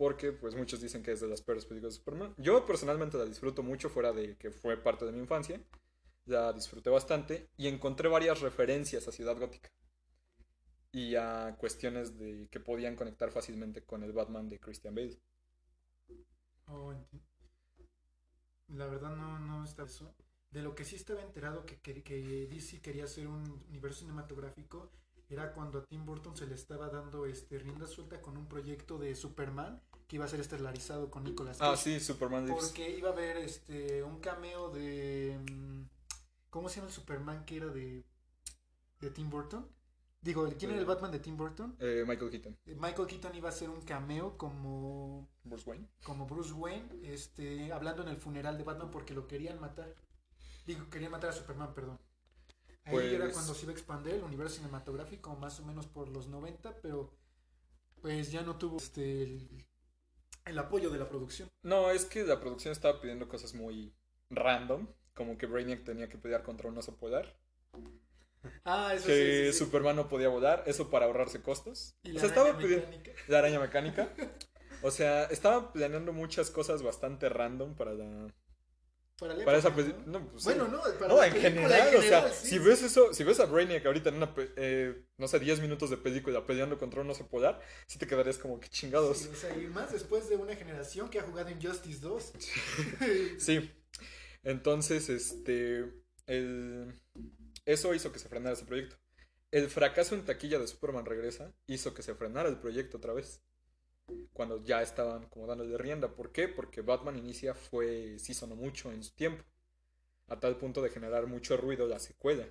[0.00, 2.34] Porque, pues, muchos dicen que es de las peores películas de Superman.
[2.38, 5.62] Yo personalmente la disfruto mucho, fuera de que fue parte de mi infancia.
[6.24, 9.68] La disfruté bastante y encontré varias referencias a Ciudad Gótica.
[10.90, 15.20] Y a cuestiones de que podían conectar fácilmente con el Batman de Christian Bale.
[16.68, 16.94] Oh,
[18.68, 20.14] la verdad no, no está eso.
[20.50, 24.90] De lo que sí estaba enterado que, que, que DC quería hacer un universo cinematográfico
[25.28, 28.96] era cuando a Tim Burton se le estaba dando este rienda suelta con un proyecto
[28.96, 32.64] de Superman que iba a ser estelarizado con Nicolas Ah, sí, Superman Lives.
[32.64, 35.82] Porque iba a haber este un cameo de mm,
[36.50, 38.04] ¿cómo se llama el Superman que era de
[38.98, 39.70] de Tim Burton?
[40.20, 41.76] Digo, ¿quién era el Eh, Batman de Tim Burton?
[41.78, 42.58] Eh, Michael Keaton.
[42.66, 45.88] Eh, Michael Keaton iba a hacer un cameo como Bruce Wayne.
[46.02, 49.94] como Bruce Wayne, este, hablando en el funeral de Batman porque lo querían matar.
[50.66, 52.00] Digo, querían matar a Superman, perdón.
[52.84, 56.08] Ahí Pues- era cuando se iba a expandir el universo cinematográfico, más o menos por
[56.08, 57.16] los 90, pero
[58.02, 59.64] pues ya no tuvo este, el,
[60.44, 61.48] el apoyo de la producción.
[61.62, 63.92] No, es que la producción estaba pidiendo cosas muy
[64.30, 64.88] random.
[65.14, 67.36] Como que Brainiac tenía que pelear contra un oso polar.
[68.64, 69.64] Ah, eso que sí, sí, sí.
[69.64, 70.62] Superman no podía volar.
[70.66, 71.96] Eso para ahorrarse costos.
[72.02, 72.86] Y o la sea, estaba araña pidiendo...
[72.86, 73.22] mecánica.
[73.28, 74.14] La araña mecánica.
[74.82, 78.32] O sea, estaban planeando muchas cosas bastante random para la...
[79.20, 80.06] Para, la Para esa época, película.
[80.06, 80.18] ¿no?
[80.20, 82.58] No, pues, Bueno, no, para No, en película general, o sea, sí, si sí.
[82.58, 85.98] ves eso, si ves a Brainiac ahorita en una, eh, no sé, 10 minutos de
[85.98, 89.18] película peleando contra un oso polar, sí te quedarías como que chingados.
[89.18, 92.32] Sí, o sea, y más después de una generación que ha jugado en Justice 2.
[93.38, 93.70] Sí.
[94.42, 95.84] Entonces, este.
[96.26, 97.00] El...
[97.66, 98.96] Eso hizo que se frenara ese proyecto.
[99.50, 103.42] El fracaso en taquilla de Superman Regresa hizo que se frenara el proyecto otra vez.
[104.32, 106.08] Cuando ya estaban como dándole rienda.
[106.08, 106.48] ¿Por qué?
[106.48, 108.18] Porque Batman Inicia fue.
[108.18, 109.44] sí sonó mucho en su tiempo.
[110.28, 112.46] A tal punto de generar mucho ruido la secuela.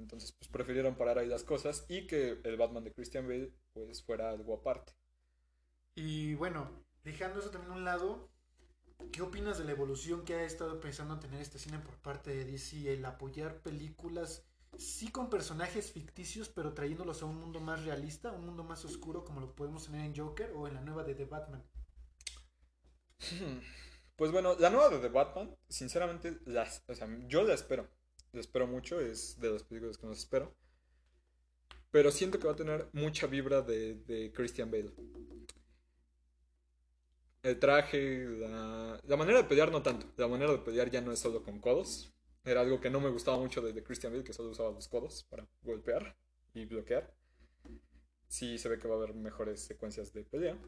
[0.00, 4.02] Entonces, pues prefirieron parar ahí las cosas y que el Batman de Christian Bale, pues
[4.02, 4.94] fuera algo aparte.
[5.94, 6.70] Y bueno,
[7.04, 8.30] dejando eso también a un lado,
[9.12, 12.30] ¿qué opinas de la evolución que ha estado pensando en tener este cine por parte
[12.30, 12.92] de DC?
[12.92, 14.44] El apoyar películas,
[14.78, 19.24] sí con personajes ficticios, pero trayéndolos a un mundo más realista, un mundo más oscuro,
[19.24, 21.64] como lo podemos tener en Joker o en la nueva de The Batman.
[24.20, 27.88] Pues bueno, la nueva de The Batman, sinceramente, las, o sea, yo la espero.
[28.32, 30.54] La espero mucho, es de las películas que más espero.
[31.90, 34.92] Pero siento que va a tener mucha vibra de, Christian Bale.
[37.42, 40.06] El traje, la, la manera de pelear no tanto.
[40.18, 42.12] La manera de pelear ya no es solo con codos.
[42.44, 44.88] Era algo que no me gustaba mucho de, de Christian Bale, que solo usaba los
[44.88, 46.16] codos para golpear
[46.54, 47.14] y bloquear.
[48.28, 50.58] Sí se ve que va a haber mejores secuencias de pelea.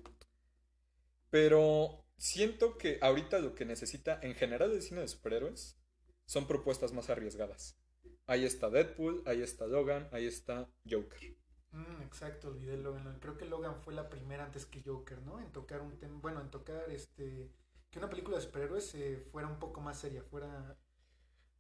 [1.31, 5.79] Pero siento que ahorita lo que necesita en general el cine de superhéroes
[6.27, 7.79] son propuestas más arriesgadas.
[8.27, 11.37] Ahí está Deadpool, ahí está Logan, ahí está Joker.
[11.73, 13.19] Mm, exacto, olvidé Logan.
[13.19, 15.41] Creo que Logan fue la primera antes que Joker, ¿no?
[15.41, 17.51] En tocar un tema, bueno, en tocar este,
[17.91, 20.79] que una película de superhéroes eh, fuera un poco más seria, fuera,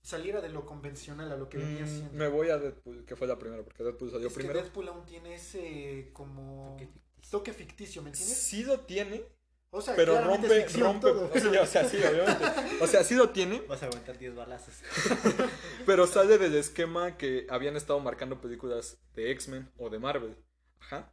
[0.03, 2.13] saliera de lo convencional a lo que venía Mm, siendo.
[2.15, 4.61] me voy a Deadpool, que fue la primera, porque Deadpool salió Es que primero.
[4.61, 7.31] Deadpool aún tiene ese como Toque ficticio.
[7.31, 8.37] toque ficticio, ¿me entiendes?
[8.37, 9.25] Sí lo tiene,
[9.71, 11.01] O sea, pero rompe, rompe.
[11.01, 11.31] todo.
[11.35, 12.45] Sí, o sea, sí, obviamente.
[12.81, 14.75] O sea, sí lo tiene, Vas a aguantar 10 balazos.
[15.87, 20.37] pero sale del esquema que habían estado marcando películas de X-Men o de Marvel.
[20.81, 21.13] Ajá.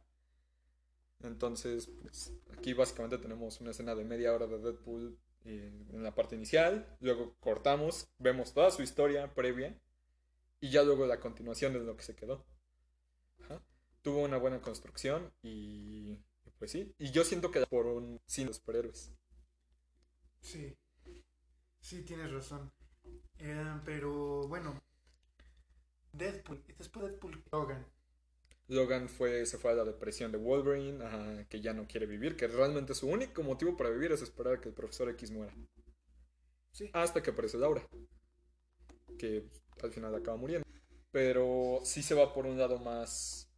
[1.22, 6.14] Entonces, pues, aquí básicamente tenemos una escena de media hora de Deadpool eh, en la
[6.14, 9.78] parte inicial, luego cortamos, vemos toda su historia previa
[10.60, 12.44] y ya luego la continuación de lo que se quedó.
[14.02, 16.16] Tuvo una buena construcción y
[16.58, 19.12] pues sí, y yo siento que por un cine de superhéroes.
[20.40, 20.74] Sí,
[21.80, 22.72] sí, tienes razón.
[23.38, 24.82] Eh, pero bueno,
[26.12, 27.86] Deadpool, después Deadpool, Logan.
[28.70, 32.46] Logan fue, se fue a la depresión de Wolverine, que ya no quiere vivir, que
[32.46, 35.52] realmente su único motivo para vivir es esperar a que el profesor X muera.
[36.70, 36.88] Sí.
[36.92, 37.82] Hasta que aparece Laura.
[39.18, 39.50] Que
[39.82, 40.64] al final acaba muriendo.
[41.10, 43.50] Pero sí se va por un lado más.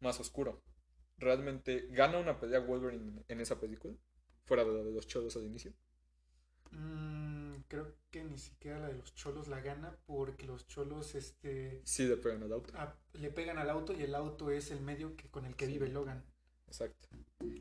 [0.00, 0.62] más oscuro.
[1.16, 3.94] Realmente gana una pelea Wolverine en esa película.
[4.44, 5.72] Fuera de la de los cholos al inicio.
[6.72, 7.09] Mm,
[7.70, 12.04] creo que ni siquiera la de los cholos la gana porque los cholos este Sí
[12.04, 12.72] le pegan al auto.
[12.76, 15.66] a- le pegan al auto y el auto es el medio que, con el que
[15.66, 16.24] vive Logan.
[16.66, 17.08] Exacto.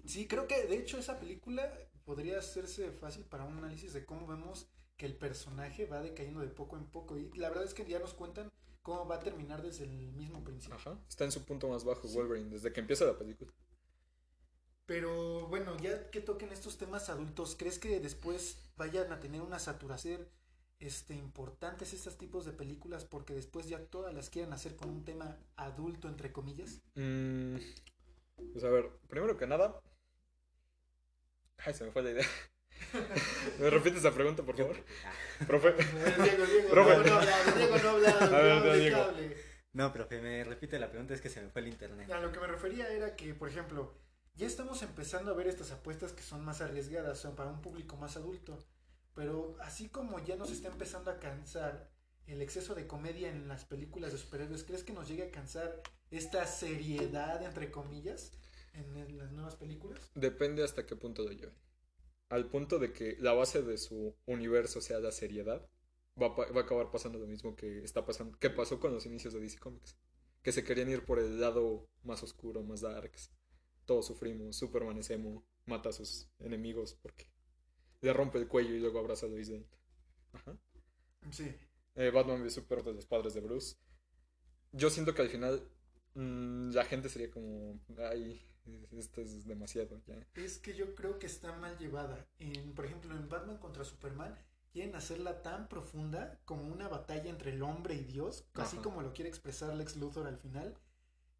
[0.05, 1.71] Sí, creo que de hecho esa película
[2.05, 4.67] podría hacerse fácil para un análisis de cómo vemos
[4.97, 7.15] que el personaje va decayendo de poco en poco.
[7.17, 8.49] Y la verdad es que ya nos cuentan
[8.81, 10.75] cómo va a terminar desde el mismo principio.
[10.75, 10.99] Ajá.
[11.07, 12.15] Está en su punto más bajo Sí.
[12.15, 13.53] Wolverine desde que empieza la película.
[14.89, 19.60] Pero bueno, ya que toquen estos temas adultos, ¿crees que después vayan a tener una
[19.60, 20.28] saturación
[20.80, 23.06] este, importantes estos tipos de películas?
[23.06, 26.82] Porque después ya todas las quieren hacer con un tema adulto, entre comillas.
[26.95, 27.58] Mm,
[28.52, 29.80] pues a ver, primero que nada.
[31.58, 32.28] Ay, se me fue la idea.
[33.60, 34.75] ¿Me repites la pregunta, por favor?
[35.45, 35.73] Profe.
[35.73, 36.97] Diego, Diego, Profe.
[36.97, 39.08] no, no habla, Diego no habla, A ver, no Diego.
[39.71, 42.10] No, profe, me repite la pregunta, es que se me fue el internet.
[42.10, 43.93] A lo que me refería era que, por ejemplo,
[44.39, 47.97] ya estamos empezando a ver estas apuestas que son más arriesgadas, son para un público
[47.97, 48.58] más adulto.
[49.13, 51.91] Pero así como ya nos está empezando a cansar
[52.25, 55.82] el exceso de comedia en las películas de superhéroes, ¿crees que nos llegue a cansar
[56.10, 58.32] esta seriedad, entre comillas,
[58.73, 60.10] en, las nuevas películas?
[60.15, 61.58] Depende hasta qué punto lo lleven.
[62.30, 65.67] Al punto de que la base de su universo sea la seriedad,
[66.21, 69.06] va a, va a acabar pasando lo mismo que está pasando, que pasó con los
[69.06, 69.97] inicios de DC Comics.
[70.41, 73.32] Que se querían ir por el lado más oscuro, más darks.
[73.89, 77.25] Todos sufrimos, Superman es emo, mata a sus enemigos porque
[78.02, 79.65] le rompe el cuello y luego abraza a Lois Lane.
[80.32, 80.56] Ajá.
[81.32, 81.52] Sí.
[81.95, 83.78] Eh, Batman v Super de los padres de Bruce.
[84.73, 85.67] Yo siento que al final
[86.13, 87.80] mm, la gente sería como,
[88.12, 88.39] ay,
[88.91, 90.23] esto es demasiado ya.
[90.36, 92.28] Es que yo creo que está mal llevada.
[92.38, 94.38] En, por ejemplo, en Batman contra Superman
[94.71, 98.84] quieren hacerla tan profunda como una batalla entre el hombre y Dios, así Ajá.
[98.84, 100.78] como lo quiere expresar Lex Luthor al final,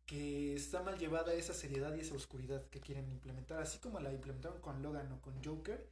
[0.10, 4.12] que está mal llevada esa seriedad y esa oscuridad que quieren implementar, así como la
[4.12, 5.88] implementaron con Logan o con Joker.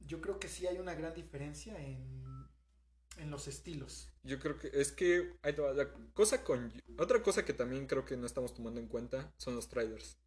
[0.00, 2.48] Yo creo que sí hay una gran diferencia en,
[3.16, 4.08] en los estilos.
[4.24, 8.16] Yo creo que es que va, la cosa con otra cosa que también creo que
[8.16, 10.18] no estamos tomando en cuenta son los trailers.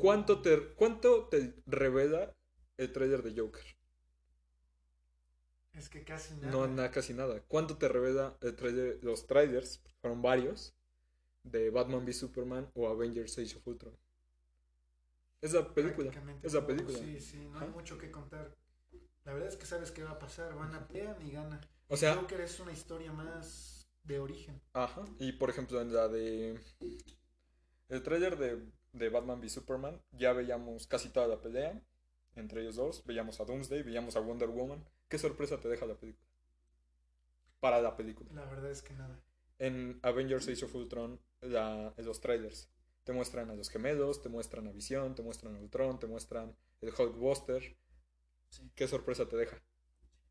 [0.00, 2.32] ¿Cuánto te cuánto te revela
[2.76, 3.64] el trailer de Joker?
[5.72, 6.52] Es que casi nada.
[6.52, 7.42] No, nada, casi nada.
[7.48, 9.82] ¿Cuánto te revela el trailer, los trailers?
[10.00, 10.77] Fueron varios
[11.50, 13.96] de Batman v Superman o Avengers Age of Ultron.
[15.40, 16.10] Es la película.
[16.10, 16.98] Prácticamente Es la todo, película.
[16.98, 18.56] Sí, sí, no hay mucho que contar.
[19.24, 21.60] La verdad es que sabes qué va a pasar, van a pelear y gana.
[21.88, 24.60] O sea, Joker es una historia más de origen.
[24.72, 25.04] Ajá.
[25.18, 26.58] Y por ejemplo, en la de.
[27.88, 31.80] El trailer de, de Batman v Superman, ya veíamos casi toda la pelea
[32.38, 33.04] entre ellos dos.
[33.04, 34.84] Veíamos a Doomsday, veíamos a Wonder Woman.
[35.08, 36.26] ¿Qué sorpresa te deja la película?
[37.60, 38.30] Para la película.
[38.32, 39.20] La verdad es que nada.
[39.58, 42.70] En Avengers Age of Ultron, la, los trailers,
[43.04, 46.56] te muestran a los gemelos, te muestran a Visión, te muestran a Ultron, te muestran
[46.80, 47.76] el Hulkbuster.
[48.50, 48.70] Sí.
[48.74, 49.62] ¿Qué sorpresa te deja?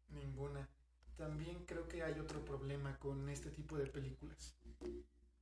[0.09, 0.69] Ninguna.
[1.15, 4.55] También creo que hay otro problema con este tipo de películas.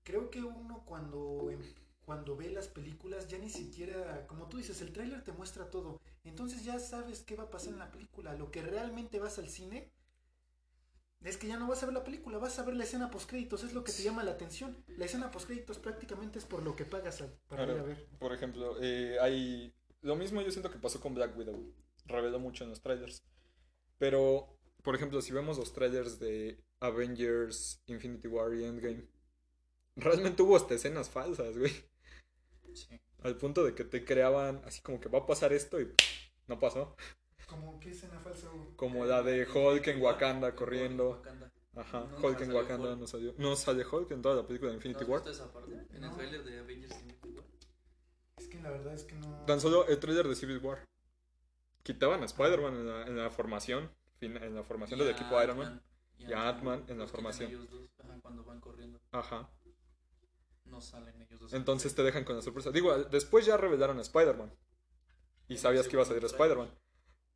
[0.03, 1.73] Creo que uno cuando, em-
[2.05, 5.99] cuando ve las películas ya ni siquiera, como tú dices, el tráiler te muestra todo.
[6.23, 8.35] Entonces ya sabes qué va a pasar en la película.
[8.35, 9.91] Lo que realmente vas al cine
[11.23, 13.63] es que ya no vas a ver la película, vas a ver la escena postcréditos,
[13.63, 14.83] es lo que te llama la atención.
[14.87, 18.07] La escena postcréditos prácticamente es por lo que pagas al- para ir a ver.
[18.19, 19.73] Por ejemplo, eh, hay.
[20.01, 21.73] Lo mismo yo siento que pasó con Black Widow.
[22.05, 23.23] Reveló mucho en los trailers.
[23.97, 29.07] Pero, por ejemplo, si vemos los trailers de Avengers, Infinity War y Endgame,
[29.95, 31.71] realmente hubo hasta escenas falsas, güey.
[32.73, 32.99] Sí.
[33.23, 35.91] Al punto de que te creaban así como que va a pasar esto y
[36.47, 36.95] no pasó.
[37.47, 38.47] Como que escena falsa.
[38.75, 41.09] Como la de Hulk en Wakanda corriendo.
[41.11, 41.51] Wakanda.
[41.75, 42.99] Ajá, Nunca Hulk en Wakanda Hulk.
[42.99, 43.33] no salió.
[43.37, 45.27] No sale Hulk en toda la película de ¿No Infinity has War.
[45.27, 45.73] esa parte?
[45.73, 46.15] En el No.
[46.15, 47.45] trailer de Avengers Infinity War.
[48.37, 49.45] Es que la verdad es que no.
[49.45, 50.85] Tan solo el trailer de Civil War.
[51.83, 55.41] Quitaban a Spider-Man en la, en la formación, en la formación del Y a equipo
[55.43, 55.81] Iron Man.
[56.17, 57.49] Y a Ant-Man en la formación.
[57.51, 59.49] ellos dos, ajá, cuando van corriendo, Ajá.
[60.63, 61.53] no salen ellos dos.
[61.53, 62.71] Entonces te dejan con la sorpresa.
[62.71, 64.51] Digo, después ya revelaron a Spider-Man.
[65.49, 66.23] Y sabías que iba a salir.
[66.23, 66.73] Spider-Man.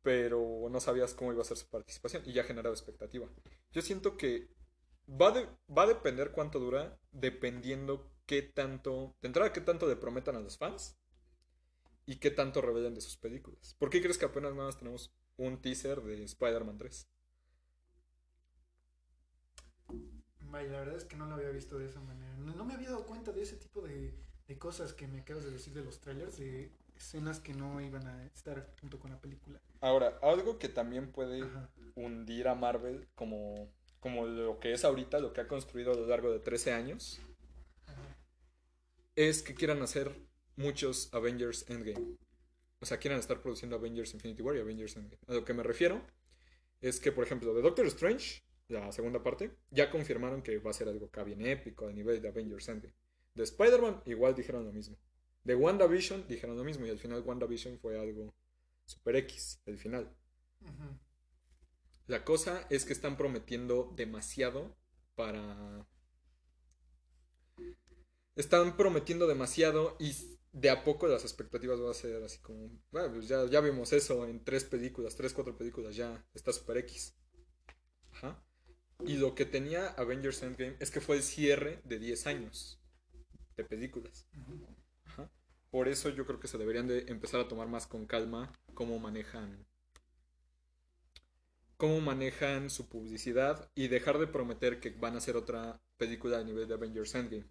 [0.02, 2.22] Pero no sabías cómo iba a ser su participación.
[2.26, 3.28] Y ya generaba expectativa.
[3.72, 4.48] Yo siento que
[5.08, 5.32] va,
[5.68, 6.98] va a depender cuánto dura.
[7.12, 9.16] Dependiendo qué tanto.
[9.20, 10.96] De entrada, qué tanto le prometan a los fans.
[12.06, 13.74] Y qué tanto revelen de sus películas.
[13.78, 17.08] ¿Por qué crees que apenas nada más tenemos un teaser de Spider-Man 3?
[20.50, 22.36] Vaya, la verdad es que no lo había visto de esa manera.
[22.36, 25.44] No, no me había dado cuenta de ese tipo de, de cosas que me acabas
[25.44, 26.38] de decir de los trailers.
[26.38, 29.60] De escenas que no iban a estar junto con la película.
[29.80, 31.70] Ahora, algo que también puede Ajá.
[31.94, 36.06] hundir a Marvel como, como lo que es ahorita, lo que ha construido a lo
[36.06, 37.20] largo de 13 años,
[37.86, 38.02] Ajá.
[39.16, 40.14] es que quieran hacer
[40.56, 42.18] muchos Avengers Endgame.
[42.80, 45.22] O sea, quieran estar produciendo Avengers Infinity War y Avengers Endgame.
[45.26, 46.02] A lo que me refiero
[46.80, 50.74] es que, por ejemplo, de Doctor Strange, la segunda parte, ya confirmaron que va a
[50.74, 52.94] ser algo acá bien épico a nivel de Avengers Endgame.
[53.34, 54.98] De Spider-Man, igual dijeron lo mismo.
[55.44, 56.86] De WandaVision, dijeron lo mismo.
[56.86, 58.34] Y al final, WandaVision fue algo
[58.84, 60.14] super X, el final.
[62.06, 64.76] La cosa es que están prometiendo demasiado
[65.14, 65.86] para...
[68.34, 70.14] Están prometiendo demasiado y
[70.52, 72.70] de a poco las expectativas van a ser así como...
[72.90, 76.78] Bueno, pues ya, ya vimos eso en tres películas, tres, cuatro películas, ya está super
[76.78, 77.14] X.
[78.12, 78.42] Ajá.
[79.06, 82.82] Y lo que tenía Avengers Endgame es que fue el cierre de 10 años
[83.56, 84.26] de películas.
[84.32, 84.79] Ajá.
[85.70, 88.98] Por eso yo creo que se deberían de empezar a tomar más con calma cómo
[88.98, 89.66] manejan
[91.80, 96.44] cómo manejan su publicidad y dejar de prometer que van a hacer otra película a
[96.44, 97.46] nivel de Avengers Endgame.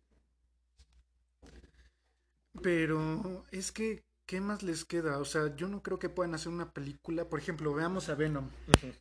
[2.61, 5.17] Pero es que, ¿qué más les queda?
[5.17, 7.27] O sea, yo no creo que puedan hacer una película.
[7.27, 8.51] Por ejemplo, veamos a Venom.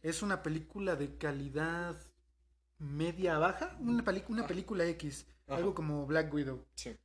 [0.03, 2.01] Es una película de calidad
[2.79, 3.77] media baja.
[3.81, 5.27] Una, película X.
[5.47, 5.59] Ajá.
[5.59, 6.65] Algo como Black Widow.
[6.75, 6.97] Sí.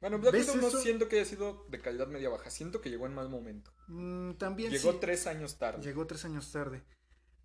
[0.00, 0.78] Bueno, Black ¿Ves Widow no eso?
[0.82, 3.72] siento que haya sido de calidad media baja, siento que llegó en mal momento.
[3.88, 5.82] Mm, también Llegó sí, tres años tarde.
[5.82, 6.82] llegó tres años tarde.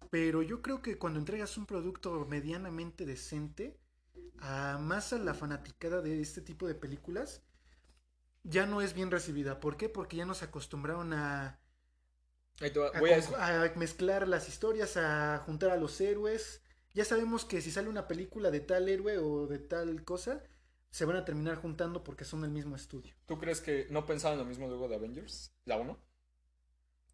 [0.10, 3.80] Pero yo creo que cuando entregas un producto medianamente decente,
[4.40, 7.44] a más a la fanaticada de este tipo de películas,
[8.44, 9.60] ya no es bien recibida.
[9.60, 9.90] ¿Por qué?
[9.90, 11.60] Porque ya nos acostumbraron a,
[13.40, 16.62] a mezclar las historias, a juntar a los héroes.
[16.94, 20.42] Ya sabemos que si sale una película de tal héroe o de tal cosa,
[20.96, 23.14] se van a terminar juntando porque son del mismo estudio.
[23.26, 25.54] ¿Tú crees que no pensaban lo mismo luego de Avengers?
[25.66, 26.00] ¿La 1?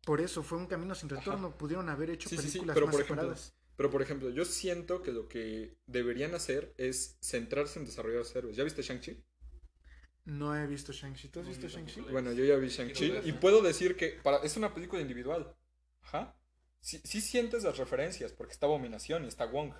[0.05, 1.47] Por eso fue un camino sin retorno.
[1.47, 1.57] Ajá.
[1.57, 3.55] Pudieron haber hecho Sí, sí, sí, películas pero más por ejemplo, separadas.
[3.77, 8.35] Pero por ejemplo, yo siento que lo que deberían hacer es centrarse en desarrollar los
[8.35, 8.55] héroes.
[8.55, 9.19] ¿Ya viste Shang-Chi?
[10.25, 11.29] No he visto Shang-Chi.
[11.29, 12.01] ¿Tú has No, visto Shang-Chi?
[12.01, 15.55] Bueno, yo ya vi Shang-Chi y puedo decir que para, es una película individual.
[16.03, 16.37] Ajá.
[16.81, 19.73] Sí, sí sientes las referencias porque está Abominación y está Wong.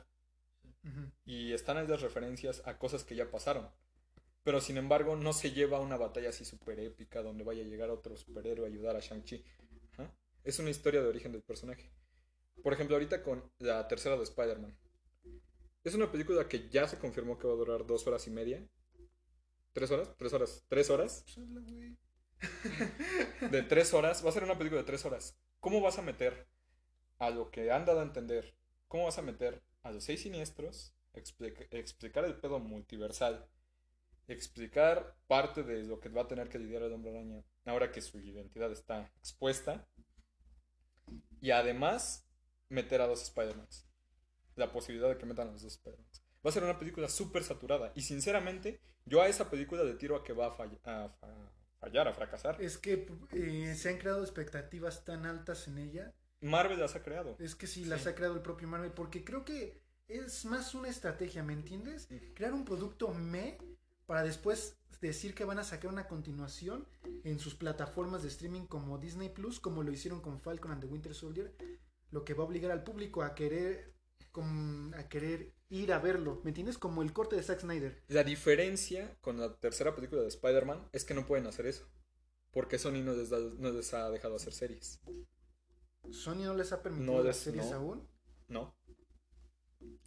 [1.24, 3.70] Y están ahí las referencias a cosas que ya pasaron.
[4.44, 7.68] Pero sin embargo, no se lleva a una batalla así súper épica donde vaya a
[7.68, 9.44] llegar otro superhéroe a ayudar a Shang-Chi.
[10.44, 11.92] Es una historia de origen del personaje.
[12.64, 14.76] Por ejemplo, ahorita con la tercera de Spider-Man.
[15.84, 18.68] Es una película que ya se confirmó que va a durar dos horas y media.
[19.74, 20.10] ¿Tres horas?
[20.18, 20.64] ¿Tres horas?
[20.68, 21.24] ¿Tres horas?
[21.26, 21.38] Pues
[23.52, 25.38] de tres horas, va a ser una película de tres horas.
[25.60, 26.48] ¿Cómo vas a meter
[27.20, 28.56] a lo que han dado a entender?
[28.88, 30.94] ¿Cómo vas a meter a los seis siniestros?
[31.14, 33.48] explica- explicar el pedo multiversal.
[34.28, 38.02] Explicar parte de lo que va a tener que lidiar el hombre araña ahora que
[38.02, 39.88] su identidad está expuesta.
[41.42, 42.28] Y además,
[42.70, 43.88] meter a dos Spider-Mans.
[44.56, 46.24] La posibilidad de que metan a los dos Spider-Mans.
[46.46, 47.92] Va a ser una película súper saturada.
[47.96, 51.52] Y sinceramente, yo a esa película le tiro a que va a, fall- a fa-
[51.80, 52.62] fallar, a fracasar.
[52.62, 56.14] Es que eh, se han creado expectativas tan altas en ella.
[56.42, 57.36] Marvel las ha creado.
[57.40, 58.10] Es que sí, las Sí.
[58.10, 58.92] ha creado el propio Marvel.
[58.92, 62.08] Porque creo que es más una estrategia, ¿me entiendes?
[62.36, 63.58] Crear un producto me
[64.12, 66.86] para después decir que van a sacar una continuación
[67.24, 70.88] en sus plataformas de streaming como Disney Plus, como lo hicieron con Falcon and the
[70.88, 71.56] Winter Soldier,
[72.10, 73.96] lo que va a obligar al público a querer
[74.96, 76.78] a querer ir a verlo, ¿me entiendes?
[76.78, 78.04] Como el corte de Zack Snyder.
[78.10, 81.88] La diferencia con la tercera película de Spider-Man es que no pueden hacer eso.
[82.52, 85.00] Porque Sony no les, da- no les ha dejado hacer series.
[86.12, 87.78] Sony no les ha permitido No les- series no.
[87.78, 88.08] aún.
[88.50, 88.76] ¿No?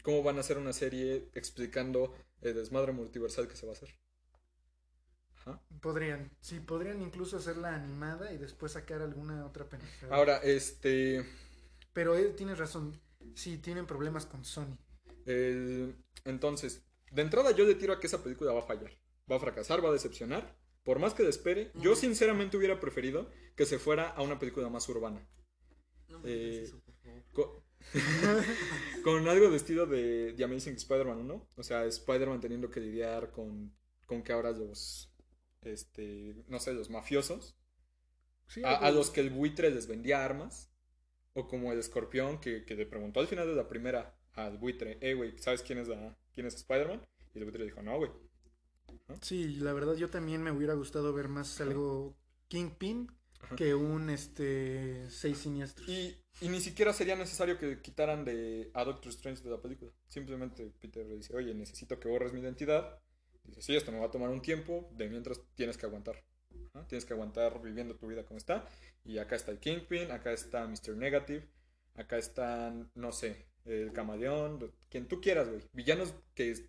[0.02, 3.90] ¿Cómo van a hacer una serie explicando el desmadre multiversal que se va a hacer?
[5.36, 5.60] Ajá.
[5.80, 10.14] Podrían, sí, podrían incluso hacerla animada y después sacar alguna otra pendejada.
[10.14, 11.24] Ahora, este.
[11.92, 13.00] Pero él tienes razón,
[13.34, 14.76] sí, tienen problemas con Sony.
[15.26, 18.90] el- entonces, de entrada yo le tiro a que esa película va a fallar.
[19.30, 20.56] Va a fracasar, va a decepcionar.
[20.82, 24.68] Por más que le espere, yo sinceramente hubiera preferido que se fuera a una película
[24.68, 25.26] más urbana.
[26.08, 26.82] No Eh, eso,
[29.04, 31.48] con algo de estilo de The Amazing Spider-Man 1.
[31.56, 33.74] O sea, Spider-Man teniendo que lidiar con,
[34.06, 35.12] con que ahora los,
[35.62, 37.56] este, no sé, los mafiosos,
[38.46, 40.70] Sí, a, los que el buitre les vendía armas,
[41.32, 44.98] o como el escorpión que, que le preguntó al final de la primera al buitre,
[45.00, 47.00] hey, güey, ¿sabes quién es, la, quién es Spider-Man?
[47.34, 48.10] Y el buitre dijo, no, güey.
[49.22, 52.16] Sí, la verdad yo también me hubiera gustado ver más algo
[52.48, 53.56] Kingpin Ajá.
[53.56, 55.88] que un este seis siniestros.
[55.88, 59.92] Y, y ni siquiera sería necesario que quitaran de a Doctor Strange de la película.
[60.08, 62.98] Simplemente Peter le dice, oye, necesito que borres mi identidad.
[63.44, 66.24] Dice, sí, esto me va a tomar un tiempo, de mientras tienes que aguantar.
[66.88, 68.68] Tienes que aguantar viviendo tu vida como está.
[69.04, 70.96] Y acá está el Kingpin, acá está Mr.
[70.96, 71.46] Negative,
[71.94, 75.62] acá están, no sé, el Camaleón, quien tú quieras, güey.
[75.72, 76.68] Villanos que,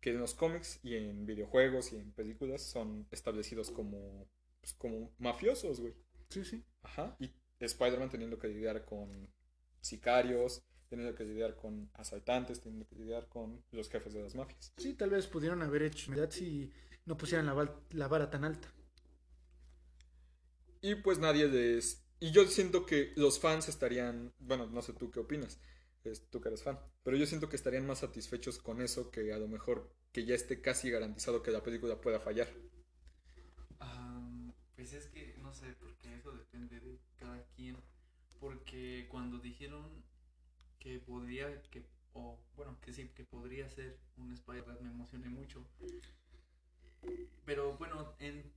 [0.00, 4.26] que en los cómics y en videojuegos y en películas son establecidos como,
[4.60, 5.94] pues, como mafiosos, güey.
[6.30, 6.64] Sí, sí.
[6.82, 7.16] Ajá.
[7.20, 7.30] Y
[7.60, 9.28] Spider-Man teniendo que lidiar con
[9.80, 14.72] sicarios, teniendo que lidiar con asaltantes, teniendo que lidiar con los jefes de las mafias.
[14.76, 16.30] Sí, tal vez pudieron haber hecho ¿verdad?
[16.30, 16.72] si
[17.04, 18.72] no pusieran la, la vara tan alta.
[20.80, 22.04] Y pues nadie les...
[22.20, 24.32] Y yo siento que los fans estarían...
[24.38, 25.58] Bueno, no sé tú qué opinas.
[26.04, 26.78] Es tú que eres fan.
[27.02, 30.34] Pero yo siento que estarían más satisfechos con eso que a lo mejor que ya
[30.34, 32.48] esté casi garantizado que la película pueda fallar.
[33.80, 36.95] Am, pues es que no sé, porque eso depende de.
[38.46, 40.04] Porque cuando dijeron
[40.78, 45.66] que podría, que, o bueno, que sí, que podría ser un Spider-Man, me emocioné mucho.
[47.44, 48.52] Pero bueno, en,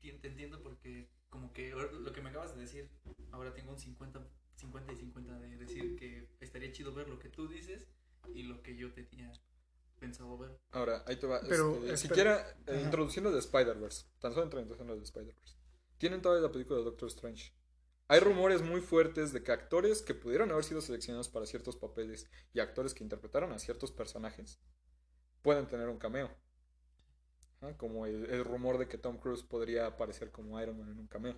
[0.00, 2.88] te entiendo porque como que lo que me acabas de decir,
[3.32, 7.28] ahora tengo un 50, 50 y 50 de decir que estaría chido ver lo que
[7.28, 7.86] tú dices
[8.34, 9.30] y lo que yo tenía
[10.00, 10.58] pensado ver.
[10.70, 11.42] Ahora, ahí te va.
[11.46, 14.06] Pero, este, siquiera eh, introduciendo de Spider-Verse.
[14.20, 15.56] Tan solo introduciendo de Spider-Verse.
[15.98, 17.52] Tienen todavía la película de Doctor Strange.
[18.08, 22.28] Hay rumores muy fuertes de que actores que pudieron haber sido seleccionados para ciertos papeles
[22.52, 24.60] y actores que interpretaron a ciertos personajes
[25.42, 26.30] pueden tener un cameo.
[27.60, 30.98] Ajá, Como el, el rumor de que Tom Cruise podría aparecer como Iron Man en
[30.98, 31.36] un cameo.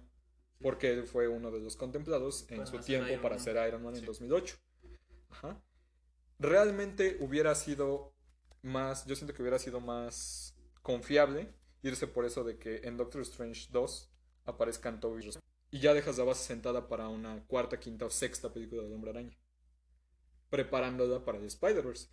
[0.61, 3.45] Porque él fue uno de los contemplados en su tiempo Iron para Man.
[3.45, 4.07] ser Iron Man en Sí.
[4.07, 4.57] 2008.
[5.31, 5.63] Ajá.
[6.39, 8.15] Realmente hubiera sido
[8.63, 13.23] más, yo siento que hubiera sido más confiable irse por eso de que en Doctor
[13.23, 14.11] Strange 2
[14.45, 15.23] aparezcan Toby
[15.77, 19.11] y ya dejas la base sentada para una cuarta, quinta o sexta película de Hombre
[19.11, 19.39] Araña.
[20.49, 22.09] Preparándola para el Spider-Verse.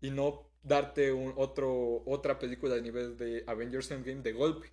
[0.00, 4.70] Y no darte un otro, otra película de nivel de Avengers Endgame de golpe.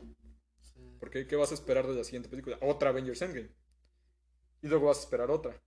[0.62, 0.96] Sí.
[0.98, 2.58] Porque ¿qué vas a esperar de la siguiente película?
[2.62, 3.54] Otra Avengers Endgame.
[4.62, 5.62] Y luego vas a esperar otra.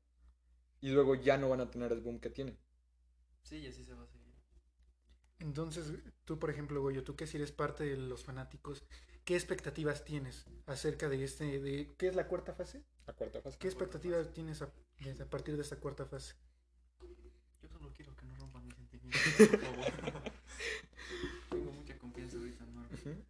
[0.80, 2.58] Y luego ya no van a tener el boom que tienen.
[3.42, 4.34] Sí, y así se va a seguir.
[5.38, 5.92] Entonces,
[6.24, 8.86] tú, por ejemplo, Goyo, tú que si eres parte de los fanáticos,
[9.26, 12.82] ¿qué expectativas tienes acerca de este, de qué es la cuarta fase?
[13.06, 13.58] La cuarta fase.
[13.58, 16.36] ¿Qué expectativas tienes a, desde a partir de esta cuarta fase?
[17.60, 19.20] Yo solo quiero que no rompan mis sentimientos,
[19.50, 19.92] por favor.
[21.50, 22.98] Tengo mucha confianza ahorita en Marvel.
[22.98, 23.24] Ujú.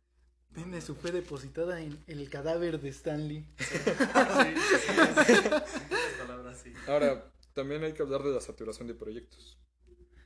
[0.54, 3.48] Tiene su fe depositada en el cadáver de Stanley.
[3.58, 4.92] Sí, sí, sí.
[4.92, 5.80] En pocas
[6.18, 6.72] palabras, sí.
[6.86, 9.58] Ahora, también hay que hablar de la saturación de proyectos.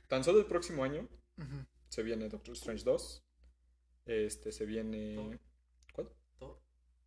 [0.07, 1.07] Tan solo el próximo año
[1.87, 3.23] se viene Doctor Strange 2.
[4.05, 5.39] Este, se viene...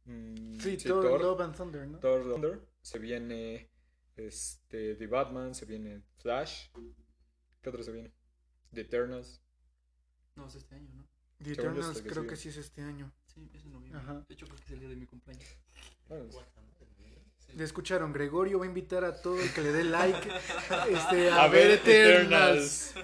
[0.05, 1.99] Mm, Sí, sí, Thor, Thor, Love and Thunder, ¿no?
[1.99, 2.61] Thor Thunder.
[2.83, 3.71] Se viene
[4.17, 6.69] este, The Batman, se viene Flash.
[7.63, 8.13] ¿Qué otro se viene?
[8.73, 9.41] The Eternals.
[10.37, 11.09] No, es este año, ¿no?
[11.39, 12.27] The es Eternals que creo sigue.
[12.29, 13.13] que sí es este año.
[13.27, 14.01] Sí, empieza en noviembre.
[14.01, 14.25] Ajá.
[14.29, 15.49] De hecho, creo que es el día de mi cumpleaños.
[16.09, 16.27] Bueno,
[17.39, 17.53] Sí.
[17.57, 20.29] Le escucharon, Gregorio va a invitar a todo el que le dé like
[20.89, 22.95] este, A a, ver ver Eternals.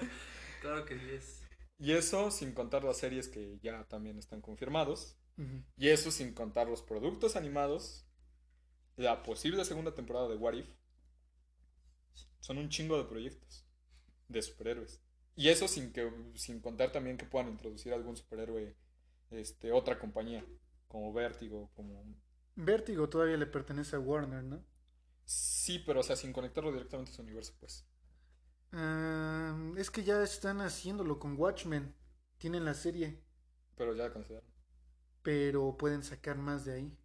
[0.61, 1.41] Claro que sí es.
[1.77, 5.15] Y eso sin contar las series que ya también están confirmados.
[5.77, 8.05] Y eso sin contar los productos animados.
[8.95, 10.69] La posible segunda temporada de What If.
[12.39, 13.65] Son un chingo de proyectos.
[14.27, 15.01] De superhéroes.
[15.35, 18.75] Y eso sin que sin contar también que puedan introducir algún superhéroe.
[19.29, 20.45] Este, otra compañía.
[20.87, 22.03] Como Vértigo, como.
[22.55, 24.63] Vértigo todavía le pertenece a Warner, ¿no?
[25.23, 27.85] Sí, pero o sea, sin conectarlo directamente a su universo, pues.
[28.73, 31.95] Ah, es que ya están haciéndolo con Watchmen.
[32.37, 33.23] Tienen la serie,
[33.75, 34.50] Pero ya la cancelaron.
[35.23, 36.97] Pero pueden sacar más de ahí.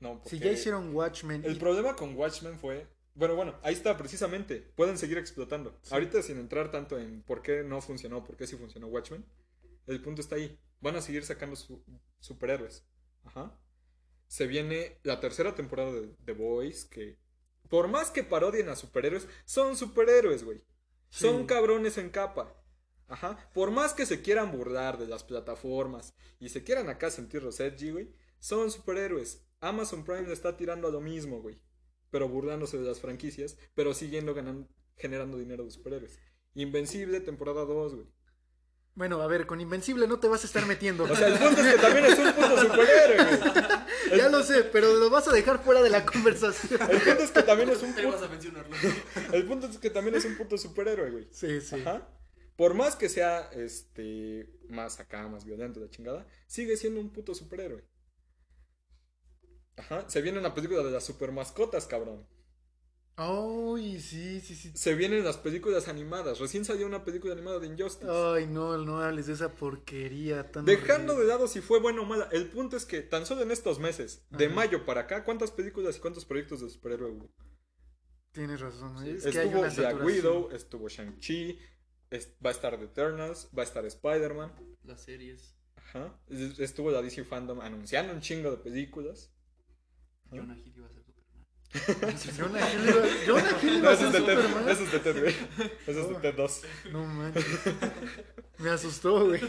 [0.00, 2.86] No, Si ya hicieron Watchmen, El y- problema con Watchmen fue.
[3.14, 4.60] Bueno, bueno, ahí está precisamente.
[4.76, 5.78] Pueden seguir explotando.
[5.82, 5.92] Sí.
[5.92, 9.24] Ahorita sin entrar tanto en por qué no funcionó, por qué sí funcionó Watchmen.
[9.86, 10.58] El punto está ahí.
[10.80, 11.84] Van a seguir sacando su-
[12.20, 12.86] superhéroes.
[13.24, 13.58] Ajá.
[14.26, 17.18] Se viene la tercera temporada de The Boys, que
[17.68, 20.58] por más que parodien a superhéroes, son superhéroes, güey.
[21.10, 21.24] Sí.
[21.26, 22.54] Son cabrones en capa.
[23.10, 23.50] Ajá.
[23.52, 27.58] Por más que se quieran burlar de las plataformas y se quieran acá sentir los
[27.60, 28.08] edgy, güey,
[28.38, 29.42] son superhéroes.
[29.60, 31.60] Amazon Prime le está tirando a lo mismo, güey.
[32.10, 36.18] Pero burlándose de las franquicias, pero siguiendo ganando, generando dinero de superhéroes.
[36.54, 38.06] Invencible, temporada 2, güey.
[38.94, 41.04] Bueno, a ver, con Invencible no te vas a estar metiendo.
[41.04, 44.18] O sea, el punto es que también es un puto superhéroe, güey.
[44.18, 46.80] ya lo sé, pero lo vas a dejar fuera de la conversación.
[46.90, 48.76] El punto es que también es un Te vas puto, a mencionarlo.
[49.32, 51.28] el punto es que también es un puto superhéroe, güey.
[51.30, 51.76] Sí, sí.
[51.80, 52.06] Ajá.
[52.60, 57.34] Por más que sea este más acá, más violento la chingada, sigue siendo un puto
[57.34, 57.82] superhéroe.
[59.78, 60.06] Ajá.
[60.10, 62.26] Se viene una película de las super mascotas, cabrón.
[63.16, 64.72] Ay, sí, sí, sí.
[64.74, 66.38] Se vienen las películas animadas.
[66.38, 68.10] Recién salió una película animada de Injustice.
[68.10, 72.04] Ay, no, no hables de esa porquería tan Dejando de lado si fue buena o
[72.04, 75.50] mala, el punto es que tan solo en estos meses, de mayo para acá, ¿cuántas
[75.50, 77.30] películas y cuántos proyectos de superhéroe hubo?
[78.32, 78.98] Tienes razón.
[79.02, 79.12] Sí.
[79.12, 80.04] Es que hay estuvo una Black.
[80.04, 81.58] Widow, estuvo Shang-Chi,
[82.10, 84.52] es- va a estar The Eternals, va a estar Spider-Man.
[84.84, 85.54] Las series.
[85.76, 86.14] Ajá.
[86.28, 89.32] Es- Estuvo la DC Fandom anunciando un chingo de películas.
[90.26, 90.36] ¿Ah?
[90.36, 91.40] Jonah Hill iba a ser Superman.
[92.36, 94.68] Jonah Hill iba, Jonah Hill iba No, a eso es ser Superman.
[94.68, 95.34] eso es de Ted, güey.
[95.86, 96.20] Eso es de Oh.
[96.20, 96.62] Ted 2.
[96.92, 97.44] No manches.
[98.58, 99.40] Me asustó, güey.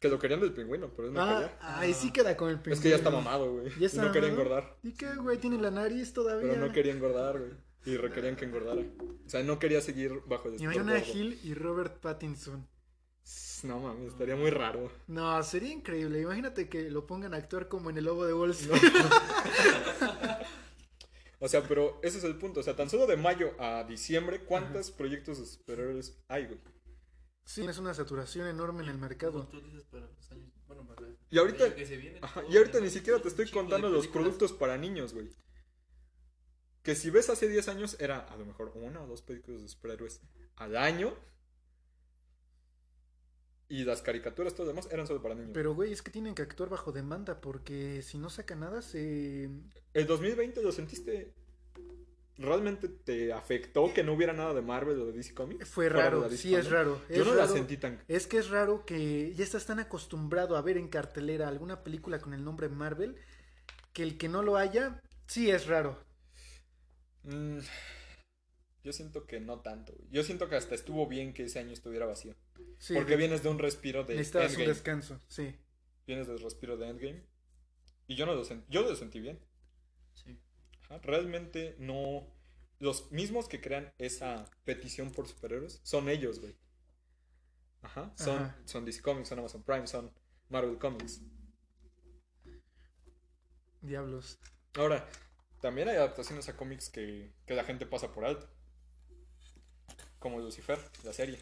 [0.00, 1.58] Que lo querían del pingüino, pero él no Ah, quería.
[1.60, 2.74] ay, sí queda con el pingüino.
[2.74, 3.68] Es que ya está mamado, güey.
[3.72, 4.76] Ya Y está no quería engordar.
[4.82, 5.36] ¿Y qué, güey?
[5.38, 6.50] Tiene la nariz todavía.
[6.54, 7.50] Pero no quería engordar, güey.
[7.86, 8.82] Y requerían que engordara.
[9.26, 11.12] O sea, no quería seguir bajo Jonah gordo.
[11.14, 12.66] Hill y Robert Pattinson.
[13.62, 14.90] No mames, estaría muy raro.
[15.06, 16.20] No, sería increíble.
[16.20, 18.80] Imagínate que lo pongan a actuar como en el lobo de Wall Street.
[21.42, 22.60] O sea, pero ese es el punto.
[22.60, 26.60] O sea, tan solo de mayo a diciembre, ¿cuántos proyectos de superhéroes hay, güey?
[27.44, 29.46] Sí, es una saturación enorme en el mercado.
[29.50, 30.50] tú dices para los años.
[30.66, 33.20] Bueno, para Y ahorita- el año que se viene, Ajá, todo y ahorita ni siquiera
[33.22, 35.30] te estoy de contando los productos para niños, güey.
[36.82, 39.68] Que si ves hace 10 años era a lo mejor una o dos películas de
[39.68, 40.20] superhéroes
[40.56, 41.14] al año.
[43.68, 45.52] Y las caricaturas, todo lo demás, eran solo para niños.
[45.54, 49.48] Pero, güey, es que tienen que actuar bajo demanda porque si no saca nada se...
[49.94, 51.34] ¿El 2020 lo sentiste?
[52.36, 55.68] ¿Realmente te afectó que no hubiera nada de Marvel o de DC Comics?
[55.68, 57.00] Fue raro, la sí es raro.
[57.10, 57.52] Yo es no la raro.
[57.52, 58.02] sentí tan...
[58.08, 62.18] Es que es raro que ya estás tan acostumbrado a ver en cartelera alguna película
[62.18, 63.16] con el nombre Marvel
[63.92, 66.09] que el que no lo haya, sí es raro.
[67.24, 67.58] Mm,
[68.82, 70.08] yo siento que no tanto, güey.
[70.10, 72.34] Yo siento que hasta estuvo bien que ese año estuviera vacío.
[72.78, 75.54] Sí, porque vienes de un respiro de necesitabas un descanso, sí.
[76.06, 77.24] Vienes del respiro de Endgame.
[78.06, 79.38] Y yo no lo sentí, yo lo sentí bien.
[80.14, 80.38] Sí.
[80.82, 82.26] Ajá, Realmente no...
[82.78, 86.56] Los mismos que crean esa petición por superhéroes son ellos, güey.
[87.82, 88.12] Ajá.
[88.16, 88.58] Son, Ajá.
[88.64, 90.10] son DC Comics, son Amazon Prime, son
[90.48, 91.20] Marvel Comics.
[93.82, 94.38] Diablos.
[94.74, 95.06] Ahora,
[95.60, 98.48] también hay adaptaciones a cómics que, que la gente pasa por alto.
[100.18, 101.38] Como Lucifer, la serie.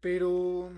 [0.00, 0.70] Pero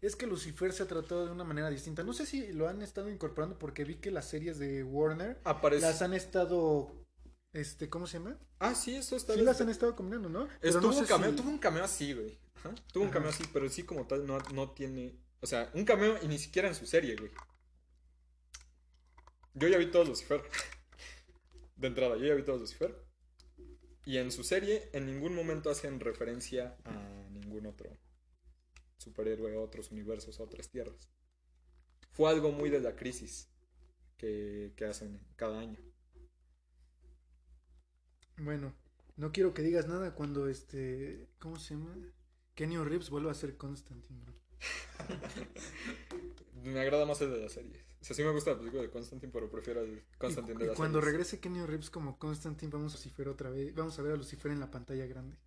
[0.00, 2.04] es que Lucifer se ha tratado de una manera distinta.
[2.04, 5.86] No sé si lo han estado incorporando porque vi que las series de Warner Aparece...
[5.86, 6.92] las han estado,
[7.52, 8.38] este, ¿cómo se llama?
[8.60, 9.46] Ah, sí, eso está Sí bien.
[9.46, 10.48] las han estado combinando, ¿no?
[10.60, 12.38] Pero Estuvo no sé un cameo, si- tuvo un cameo así, güey.
[12.56, 12.74] Ajá.
[12.92, 15.18] Tuvo un cameo así, pero sí como tal no, no tiene.
[15.40, 17.30] O sea, un cameo y ni siquiera en su serie, güey.
[19.54, 20.42] Yo ya vi todos Lucifer.
[21.76, 22.94] De entrada, yo ya vi todos Lucifer.
[24.04, 27.96] Y en su serie, en ningún momento hacen referencia a ningún otro
[28.98, 31.10] superhéroe, a otros universos, a otras tierras.
[32.12, 33.50] Fue algo muy de la crisis
[34.16, 35.78] que, que hacen cada año.
[38.36, 38.74] Bueno,
[39.16, 41.96] no quiero que digas nada cuando este, ¿cómo se llama?
[42.54, 44.20] Kenny Reeves vuelva a ser Constantine.
[44.22, 44.34] bro.
[46.62, 47.93] Me agrada más el de las series.
[48.04, 50.72] O sea, sí me gusta la película de Constantine, pero prefiero el Constantine Y, de
[50.74, 51.12] y cuando series.
[51.12, 54.52] regrese Kenny Reeves como Constantine vamos a Lucifer otra vez, vamos a ver a Lucifer
[54.52, 55.38] en la pantalla grande.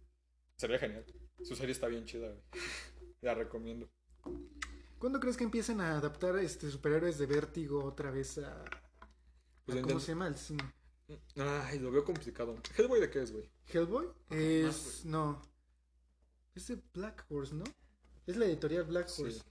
[0.56, 1.06] Sería genial.
[1.44, 2.42] Su serie está bien chida, güey.
[3.22, 3.88] La recomiendo.
[4.98, 8.66] ¿Cuándo crees que empiecen a adaptar este superhéroes de Vértigo otra vez a, a
[9.66, 10.74] Pues cómo intent- se llama al cine?
[11.36, 12.56] Ay, lo veo complicado.
[12.76, 13.48] ¿Hellboy de qué es, güey?
[13.72, 15.42] Hellboy es no.
[16.56, 17.66] Es de Black Horse, ¿no?
[18.26, 19.40] Es la editorial Black Horse.
[19.42, 19.46] Sí.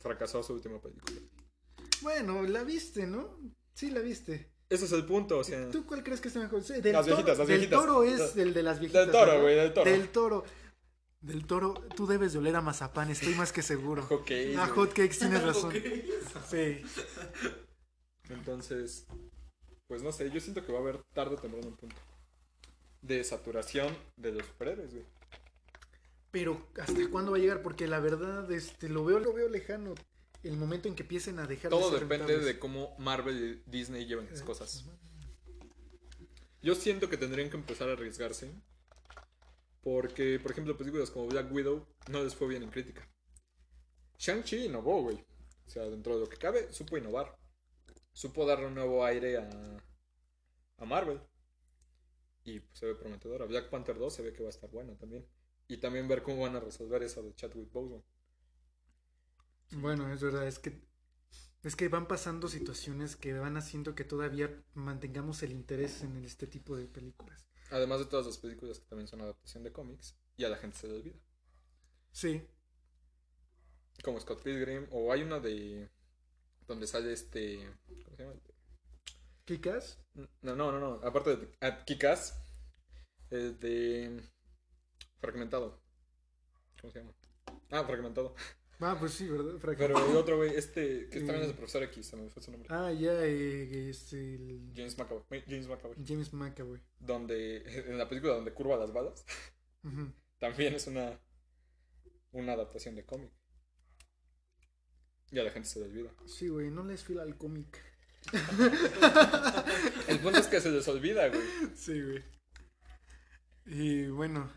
[0.00, 1.20] Fracasó su última película.
[2.02, 3.38] Bueno, la viste, ¿no?
[3.74, 4.50] Sí, la viste.
[4.68, 5.68] Ese es el punto, o sea.
[5.70, 6.62] ¿Tú cuál crees que está mejor?
[6.62, 7.80] Sí, del Las toro, viejitas, las del viejitas.
[7.80, 9.02] toro es el de las viejitas.
[9.06, 9.90] Del toro, güey, del toro.
[9.90, 10.44] Del toro.
[11.20, 14.06] Del toro, tú debes de oler a mazapán, estoy más que seguro.
[14.10, 14.30] Ok.
[14.30, 14.70] A güey.
[14.70, 15.72] hotcakes tienes razón.
[16.50, 16.82] Sí.
[18.30, 19.06] Entonces,
[19.86, 21.96] pues no sé, yo siento que va a haber tarde o temprano un punto
[23.02, 25.04] de saturación de los superhéroes, güey.
[26.30, 27.62] Pero ¿hasta cuándo va a llegar?
[27.62, 29.94] Porque la verdad, este, lo veo, lo veo lejano.
[30.42, 32.46] El momento en que empiecen a dejar Todo de ser depende rentables.
[32.46, 34.84] de cómo Marvel y Disney lleven las cosas.
[36.60, 38.52] Yo siento que tendrían que empezar a arriesgarse.
[39.82, 43.08] Porque, por ejemplo, películas como Black Widow no les fue bien en crítica.
[44.18, 45.16] Shang-Chi innovó, güey.
[45.66, 47.36] O sea, dentro de lo que cabe, supo innovar.
[48.12, 49.50] Supo darle un nuevo aire a,
[50.76, 51.20] a Marvel.
[52.44, 53.46] Y pues, se ve prometedora.
[53.46, 55.26] Black Panther 2 se ve que va a estar buena también.
[55.66, 58.04] Y también ver cómo van a resolver eso de Chadwick Boseman.
[59.76, 60.80] Bueno, es verdad, es que
[61.62, 66.46] es que van pasando situaciones que van haciendo que todavía mantengamos el interés en este
[66.46, 67.46] tipo de películas.
[67.70, 70.16] Además de todas las películas que también son adaptación de cómics.
[70.36, 71.16] Y a la gente se le olvida.
[72.10, 72.42] Sí,
[74.02, 75.88] como Scott Pilgrim o hay una de
[76.66, 77.58] donde sale este
[78.04, 78.34] ¿cómo se llama?
[79.44, 79.98] Kikas.
[80.14, 81.06] No, no, no, no.
[81.06, 82.40] Aparte de ah, Kikas,
[83.30, 84.22] de
[85.20, 85.80] Fragmentado.
[86.80, 87.12] ¿Cómo se llama?
[87.70, 88.34] Ah, Fragmentado.
[88.84, 89.54] Ah, pues sí, ¿verdad?
[89.60, 92.50] Pero el otro güey, este, que también es el profesor X, se me fue su
[92.50, 92.68] nombre.
[92.72, 95.44] Ah, ya, eh, es el James McAvoy.
[95.46, 95.96] James McAvoy.
[96.04, 96.80] James McAvoy.
[96.98, 99.24] Donde, en la película donde curva las balas,
[100.38, 101.20] también es una,
[102.32, 103.30] una adaptación de cómic.
[105.30, 106.10] Y a la gente se le olvida.
[106.26, 107.80] Sí, güey, no les fila al cómic.
[110.08, 111.42] El punto es que se les olvida, güey.
[111.74, 112.22] Sí, güey.
[113.64, 114.52] Y bueno,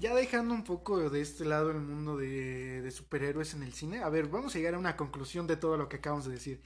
[0.00, 4.02] ya dejando un poco de este lado el mundo de, de superhéroes en el cine,
[4.02, 6.60] a ver, vamos a llegar a una conclusión de todo lo que acabamos de decir.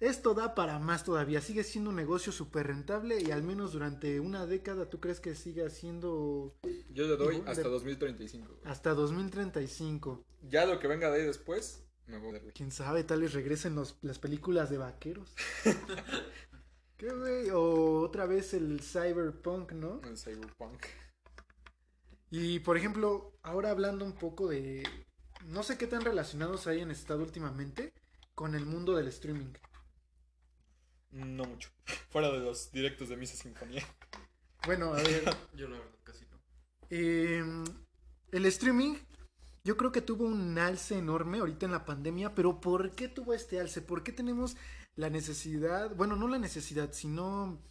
[0.00, 4.20] Esto da para más todavía, sigue siendo un negocio súper rentable y al menos durante
[4.20, 6.54] una década tú crees que siga siendo
[6.90, 8.46] Yo le doy hasta de- 2035.
[8.46, 8.60] güey.
[8.72, 10.24] hasta 2035.
[10.48, 12.52] Ya lo que venga de ahí después, me voy a güey.
[12.52, 15.34] Quién sabe, tal vez regresen los- las películas de vaqueros.
[16.96, 17.50] ¿Qué, güey?
[17.50, 20.00] O otra vez el cyberpunk, ¿no?
[20.04, 20.84] El cyberpunk.
[22.30, 24.82] Y por ejemplo, ahora hablando un poco de.
[25.46, 27.92] No sé qué tan relacionados hayan estado últimamente
[28.34, 29.52] con el mundo del streaming.
[31.10, 31.70] No mucho.
[32.10, 33.82] Fuera de los directos de Misa Sinfonía.
[34.66, 35.24] Bueno, a ver.
[35.54, 36.38] Yo la verdad casi no.
[36.90, 37.42] eh,
[38.32, 38.96] el streaming,
[39.64, 43.34] yo creo que tuvo un alce enorme ahorita en la pandemia, pero ¿por qué tuvo
[43.34, 43.82] este alce?
[43.82, 44.56] ¿Por qué tenemos
[44.96, 45.94] la necesidad?
[45.96, 47.62] Bueno, no la necesidad, sino.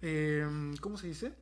[0.00, 0.46] eh,
[0.80, 1.34] ¿Cómo se dice?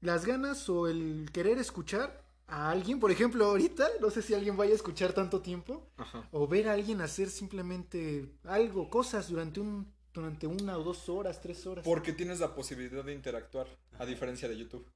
[0.00, 3.00] Las ganas o el querer escuchar a alguien.
[3.00, 5.90] Por ejemplo, ahorita, no sé si alguien vaya a escuchar tanto tiempo.
[5.96, 6.28] Ajá.
[6.32, 11.40] O ver a alguien hacer simplemente algo, cosas durante un durante una o dos horas,
[11.40, 11.84] tres horas.
[11.84, 14.90] Porque tienes la posibilidad de interactuar, a diferencia de YouTube.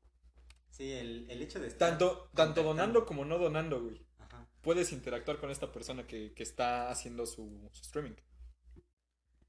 [0.70, 4.05] Sí, el, el hecho de estar Tanto, tanto donando como no donando, güey.
[4.18, 4.48] Ajá.
[4.61, 8.16] Puedes interactuar con esta persona que, que está haciendo su, su streaming.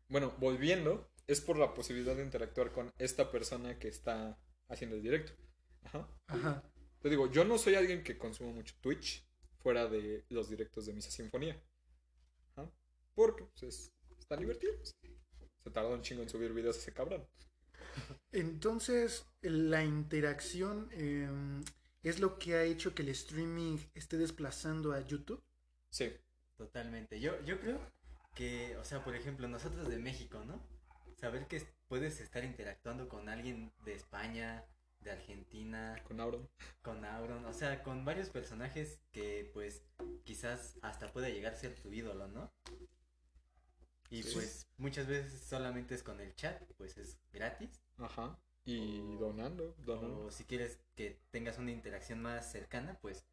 [0.07, 4.37] Bueno, volviendo, es por la posibilidad de interactuar con esta persona que está
[4.67, 5.33] haciendo el directo.
[5.85, 6.07] Ajá.
[6.27, 6.63] Ajá.
[7.01, 9.25] Te digo, yo no soy alguien que consumo mucho Twitch
[9.59, 11.61] fuera de los directos de Misa Sinfonía.
[12.55, 12.69] Ajá.
[13.13, 14.95] Porque pues, es- están divertidos.
[15.63, 17.27] Se tardó un chingo en subir videos ese cabrón.
[18.31, 21.29] Entonces, la interacción eh,
[22.03, 25.43] es lo que ha hecho que el streaming esté desplazando a YouTube.
[25.89, 26.11] Sí.
[26.57, 27.19] Totalmente.
[27.19, 27.79] Yo, yo creo
[28.33, 30.61] que, o sea, por ejemplo, nosotros de México, ¿no?
[31.17, 34.63] Saber que puedes estar interactuando con alguien de España,
[35.05, 36.49] de Argentina, Con Auron.
[36.81, 39.83] con Auron, o sea, con varios personajes que pues
[40.25, 42.51] quizás hasta puede llegar a ser tu ídolo, ¿no?
[44.09, 44.33] Y Sí.
[44.33, 47.81] pues muchas veces solamente es con el chat, pues es gratis.
[47.97, 48.37] Ajá.
[48.65, 50.25] Y O- donando, donando.
[50.25, 53.25] O si quieres que tengas una interacción más cercana, pues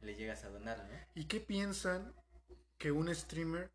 [0.00, 0.96] le llegas a donar, ¿no?
[1.14, 2.14] ¿Y qué piensan
[2.78, 3.70] que un streamer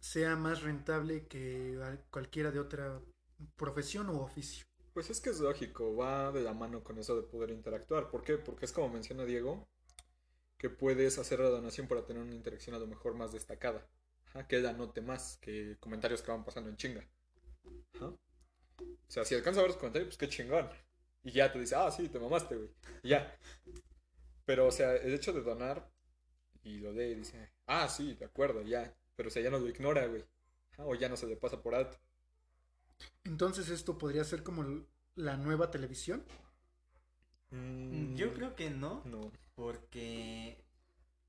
[0.00, 1.78] sea más rentable que
[2.10, 3.00] cualquiera de otra
[3.56, 4.66] profesión u oficio?
[4.94, 8.10] Pues es que es lógico, va de la mano con eso de poder interactuar.
[8.10, 8.38] ¿Por qué?
[8.38, 9.68] Porque es como menciona Diego,
[10.56, 13.86] que puedes hacer la donación para tener una interacción a lo mejor más destacada.
[14.48, 17.04] Que él anote más que comentarios que van pasando en chinga.
[18.00, 18.16] O
[19.08, 20.70] sea, si alcanza a ver los comentarios, pues qué chingón.
[21.24, 22.70] Y ya te dice, ah, sí, te mamaste, güey.
[23.02, 23.36] Ya.
[24.44, 25.90] Pero, o sea, el hecho de donar
[26.62, 28.94] y lo lee y dice, ah, sí, de acuerdo, ya.
[29.16, 30.24] Pero, o sea, ya no lo ignora, güey.
[30.78, 31.98] O ya no se le pasa por alto.
[33.24, 34.64] Entonces esto podría ser como
[35.16, 36.24] la nueva televisión.
[37.50, 39.30] Mm, Yo creo que no, No.
[39.54, 40.58] porque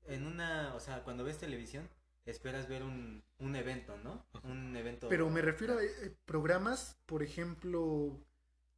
[0.06, 1.88] en una, o sea, cuando ves televisión,
[2.26, 4.24] esperas ver un, un evento, ¿no?
[4.42, 5.08] Un evento...
[5.08, 8.18] Pero me refiero a eh, programas, por ejemplo,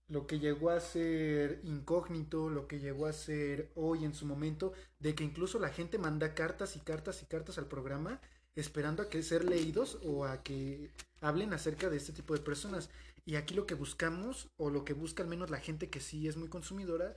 [0.08, 4.72] lo que llegó a ser incógnito, lo que llegó a ser hoy en su momento,
[4.98, 8.20] de que incluso la gente manda cartas y cartas y cartas al programa
[8.60, 10.90] esperando a que ser leídos o a que
[11.20, 12.90] hablen acerca de este tipo de personas.
[13.24, 16.28] Y aquí lo que buscamos, o lo que busca al menos la gente que sí
[16.28, 17.14] es muy consumidora,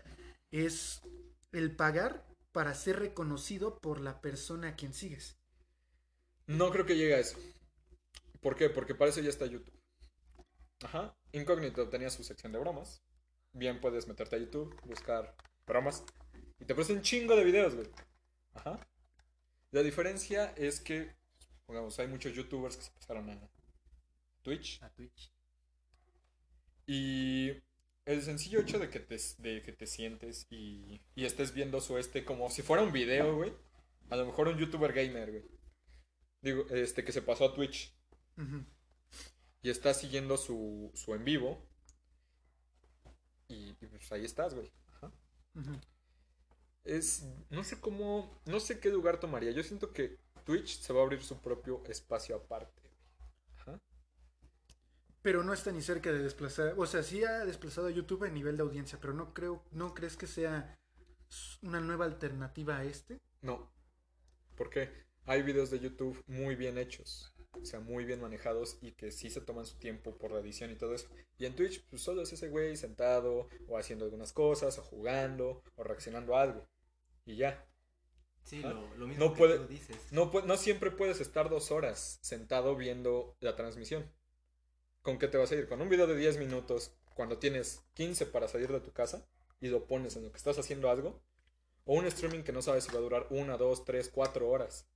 [0.52, 1.02] es
[1.52, 5.38] el pagar para ser reconocido por la persona a quien sigues.
[6.48, 7.38] No creo que llegue a eso.
[8.42, 8.70] ¿Por qué?
[8.70, 9.72] Porque para eso ya está YouTube.
[10.84, 11.16] Ajá.
[11.32, 13.02] Incógnito tenía su sección de bromas.
[13.54, 15.36] Bien puedes meterte a YouTube, buscar
[15.66, 16.04] bromas.
[16.60, 17.88] Y te aparece un chingo de videos, güey.
[18.54, 18.80] Ajá.
[19.72, 21.16] La diferencia es que,
[21.72, 23.49] pongamos, hay muchos youtubers que se pasaron a
[24.41, 24.84] Twitch.
[24.84, 25.32] A Twitch.
[26.86, 27.51] Y
[28.03, 31.97] el sencillo hecho de que te, de que te sientes y, y estés viendo su
[31.97, 33.53] este como si fuera un video, güey.
[34.09, 35.45] A lo mejor un youtuber gamer, güey.
[36.41, 37.95] Digo, este que se pasó a Twitch
[39.61, 41.65] y está siguiendo su, su en vivo.
[43.47, 44.69] Y, y pues ahí estás, güey.
[44.88, 45.13] Ajá.
[46.84, 49.51] Es, no sé cómo, no sé qué lugar tomaría.
[49.51, 52.82] Yo siento que Twitch se va a abrir su propio espacio aparte.
[53.58, 53.80] Ajá.
[55.22, 58.30] Pero no está ni cerca de desplazar, o sea, sí ha desplazado a YouTube a
[58.30, 60.78] nivel de audiencia, pero no creo, ¿no crees que sea
[61.62, 63.20] una nueva alternativa a este?
[63.42, 63.72] No.
[64.56, 64.89] ¿Por qué?
[65.26, 67.34] Hay videos de YouTube muy bien hechos.
[67.54, 70.72] O sea, muy bien manejados y que sí se toman su tiempo por la edición
[70.72, 71.08] y todo eso.
[71.38, 75.62] Y en Twitch, pues solo es ese güey sentado o haciendo algunas cosas o jugando
[75.76, 76.68] o reaccionando a algo.
[77.26, 77.68] Y ya.
[78.44, 79.98] Sí, Ah, lo, lo mismo no que puede- tú dices.
[80.12, 84.12] No siempre puedes estar dos horas sentado viendo la transmisión.
[85.02, 85.68] ¿Con qué te vas a ir?
[85.68, 89.26] Con un video de 10 minutos cuando tienes 15 para salir de tu casa
[89.60, 91.22] y lo pones en lo que estás haciendo algo.
[91.86, 94.88] O un streaming que no sabes si va a durar una, dos, tres, cuatro horas.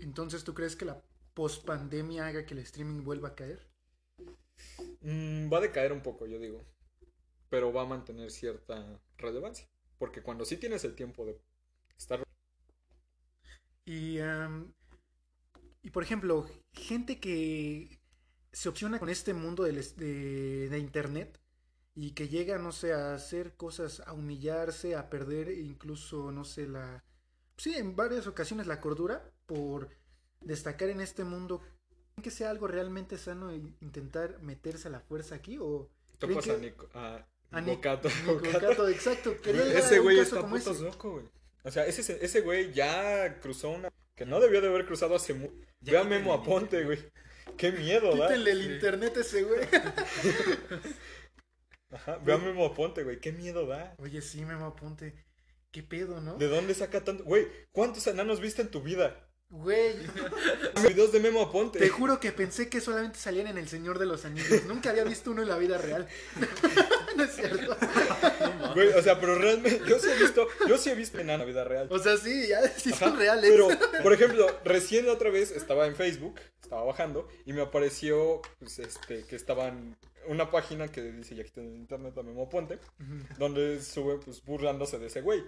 [0.00, 1.02] Entonces, ¿tú crees que la
[1.34, 3.68] pospandemia haga que el streaming vuelva a caer?
[5.00, 6.64] Mm, va a decaer un poco, yo digo.
[7.48, 9.68] Pero va a mantener cierta relevancia.
[9.98, 11.40] Porque cuando sí tienes el tiempo de
[13.84, 14.72] Y, am,
[15.82, 18.00] y por ejemplo, gente que
[18.52, 21.40] se opciona con este mundo de, de internet
[21.94, 26.66] y que llega, no sé, a hacer cosas, a humillarse, a perder incluso, no sé,
[26.66, 27.04] la...
[27.56, 29.90] Sí, en varias ocasiones la cordura por
[30.40, 31.60] destacar en este mundo.
[31.60, 35.58] ¿Creen que sea algo realmente sano e intentar meterse a la fuerza aquí?
[35.60, 36.88] ¿O Topas ¿Creen a Nico...
[36.94, 38.60] A a Bocato, Nico Bocato.
[38.60, 39.36] Gato, exacto.
[39.44, 41.28] Ese güey está puto loco, güey.
[41.64, 43.88] O sea, ese, ese güey ya cruzó una...
[44.14, 45.34] Que no debió de haber cruzado hace...
[45.34, 45.48] Mu...
[45.80, 46.98] Ya Ve a Memo Aponte, güey.
[47.56, 48.28] Qué miedo, ¿da?
[48.28, 48.72] Quítenle el Sí.
[48.74, 49.60] internet a ese güey.
[51.92, 53.18] Ajá, ve a Memo Aponte, güey.
[53.20, 53.94] Qué miedo da.
[53.98, 55.14] Oye, sí, Memo Aponte.
[55.70, 56.36] ¿Qué pedo, no?
[56.36, 57.24] ¿De dónde saca tanto?
[57.24, 59.26] Güey, ¿cuántos enanos viste en tu vida?
[59.50, 59.94] Güey,
[60.88, 61.78] Videos de Memo Aponte.
[61.80, 64.64] te juro que pensé que solamente salían en El Señor de los Anillos.
[64.66, 66.06] Nunca había visto uno en la vida real.
[67.16, 67.76] no es cierto.
[68.74, 71.38] Güey, o sea, pero realmente, yo sí he visto, yo sí he visto enano en
[71.40, 71.88] la vida real.
[71.90, 73.50] O sea, sí, ya sí Ajá, son reales.
[73.50, 73.68] Pero,
[74.02, 78.78] por ejemplo, recién la otra vez estaba en Facebook, estaba bajando, y me apareció, pues,
[78.78, 79.96] este, que estaban
[80.26, 83.34] una página que dice, ya quité en internet a Memo Aponte, Ujú.
[83.38, 85.42] donde sube, pues, burlándose de ese güey.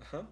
[0.00, 0.28] Ajá.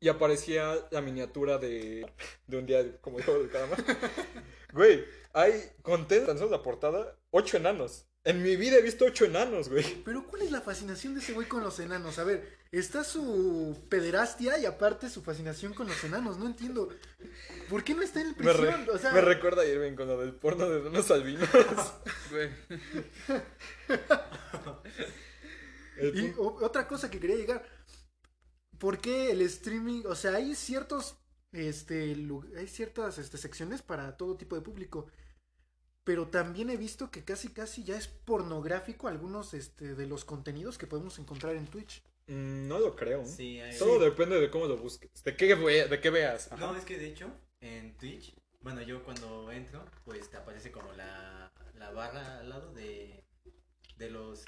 [0.00, 2.06] Y aparecía la miniatura de,
[2.46, 3.78] de un día como yo de cada mar.
[4.72, 5.02] Güey,
[5.32, 8.06] hay, conté tan solo la portada, ocho enanos.
[8.24, 10.02] En mi vida he visto ocho enanos, güey.
[10.04, 12.18] Pero ¿cuál es la fascinación de ese güey con los enanos?
[12.18, 16.36] A ver, está su pederastia y aparte su fascinación con los enanos.
[16.38, 16.90] No entiendo.
[17.70, 18.86] ¿Por qué no está en Me, re- prisión?
[18.92, 21.48] o sea, me recuerda a Irving con lo del porno de unos albinos.
[22.30, 22.50] Güey.
[26.14, 27.64] Y o- otra cosa que quería llegar.
[28.78, 30.02] ¿Por qué el streaming?
[30.06, 31.16] O sea, hay ciertos.
[31.50, 32.14] Este,
[32.56, 35.06] hay ciertas este, secciones para todo tipo de público.
[36.08, 40.78] Pero también he visto que casi casi ya es pornográfico algunos este, de los contenidos
[40.78, 42.02] que podemos encontrar en Twitch.
[42.28, 43.26] Mm, no lo creo.
[43.26, 45.10] Sí, hay- Todo depende de cómo lo busques.
[45.22, 46.50] De qué, de qué veas.
[46.50, 46.64] Ajá.
[46.64, 47.30] No, es que de hecho,
[47.60, 52.72] en Twitch, bueno, yo cuando entro, pues te aparece como la, la barra al lado
[52.72, 53.22] de,
[53.98, 54.46] de los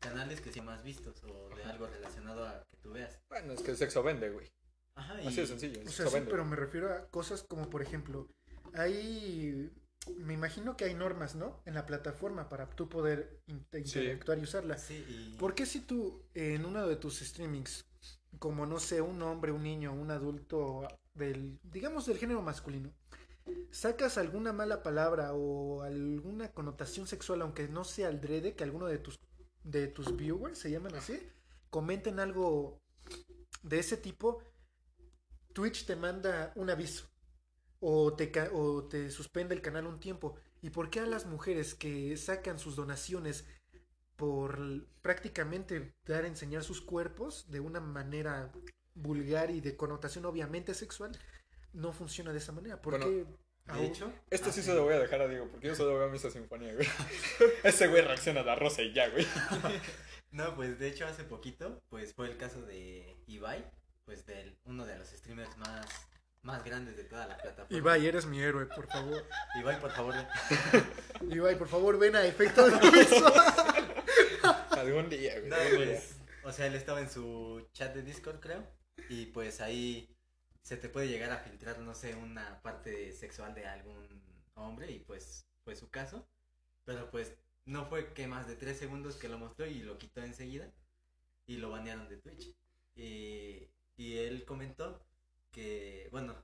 [0.00, 3.18] canales que sean más vistos o de algo relacionado a que tú veas.
[3.30, 4.52] Bueno, es que el sexo vende, güey.
[4.96, 5.80] Ajá, y Así de sencillo.
[5.80, 6.30] O sea, sí, vende.
[6.30, 8.28] pero me refiero a cosas como, por ejemplo,
[8.74, 9.70] hay.
[10.16, 11.62] Me imagino que hay normas, ¿no?
[11.66, 13.98] En la plataforma para tú poder inter- Sí.
[13.98, 14.78] interactuar y usarla.
[14.78, 15.36] Sí, y...
[15.36, 17.84] ¿Por qué si tú en uno de tus streamings,
[18.38, 22.92] como no sé, un hombre, un niño, un adulto del, digamos del género masculino,
[23.70, 28.86] sacas alguna mala palabra o alguna connotación sexual, aunque no sea al drede, que alguno
[28.86, 29.18] de tus
[29.62, 31.20] de tus viewers se llaman así,
[31.68, 32.80] comenten algo
[33.62, 34.42] de ese tipo,
[35.52, 37.09] Twitch te manda un aviso
[37.80, 40.36] o te, ca- o te suspende el canal un tiempo.
[40.62, 43.46] ¿Y por qué a las mujeres que sacan sus donaciones
[44.16, 48.52] por prácticamente dar a enseñar sus cuerpos de una manera
[48.94, 51.12] vulgar y de connotación obviamente sexual,
[51.72, 52.80] no funciona de esa manera?
[52.82, 53.24] ¿Por Bueno, qué?
[53.72, 54.12] De aún- hecho...
[54.30, 56.30] Este sí se lo voy a dejar a Diego, porque yo solo veo a Misa
[56.30, 56.86] Sinfonía, güey.
[57.64, 59.26] Ese güey reacciona a la rosa y ya, güey.
[60.32, 63.68] No, pues de hecho hace poquito, pues fue el caso de Ibai,
[64.04, 65.86] pues del uno de los streamers más,
[66.42, 67.76] más grandes de toda la plataforma.
[67.76, 69.26] Ibai, eres mi héroe, por favor.
[69.58, 70.14] Ibai, por favor.
[71.30, 73.32] Ibai, por favor, ven a efecto visual.
[74.70, 75.50] Algún día, güey.
[75.50, 75.86] No, algún día.
[75.86, 78.66] pues, o sea, él estaba en su chat de Discord, creo,
[79.10, 80.16] y pues ahí
[80.62, 84.22] se te puede llegar a filtrar, no sé, una parte sexual de algún
[84.54, 86.26] hombre y pues fue su caso,
[86.84, 87.34] pero pues
[87.66, 90.72] no fue que más de tres segundos que lo mostró y lo quitó enseguida
[91.46, 92.54] y lo banearon de Twitch.
[92.94, 95.04] Y, y él comentó
[95.50, 96.34] que, bueno,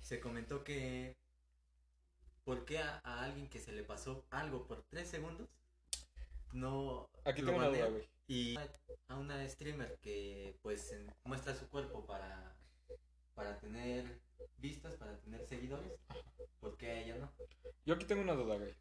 [0.00, 1.16] se comentó que
[2.44, 5.48] ¿por qué a, a alguien que se le pasó algo por tres segundos
[6.52, 8.08] no Aquí lo tengo una duda, güey.
[8.28, 8.56] y
[9.08, 12.56] a una streamer que pues en- muestra su cuerpo para
[13.34, 14.20] para tener
[14.58, 15.92] vistas, para tener seguidores,
[16.60, 17.30] ¿por qué a ella no?
[17.84, 18.74] Yo aquí tengo una duda, güey.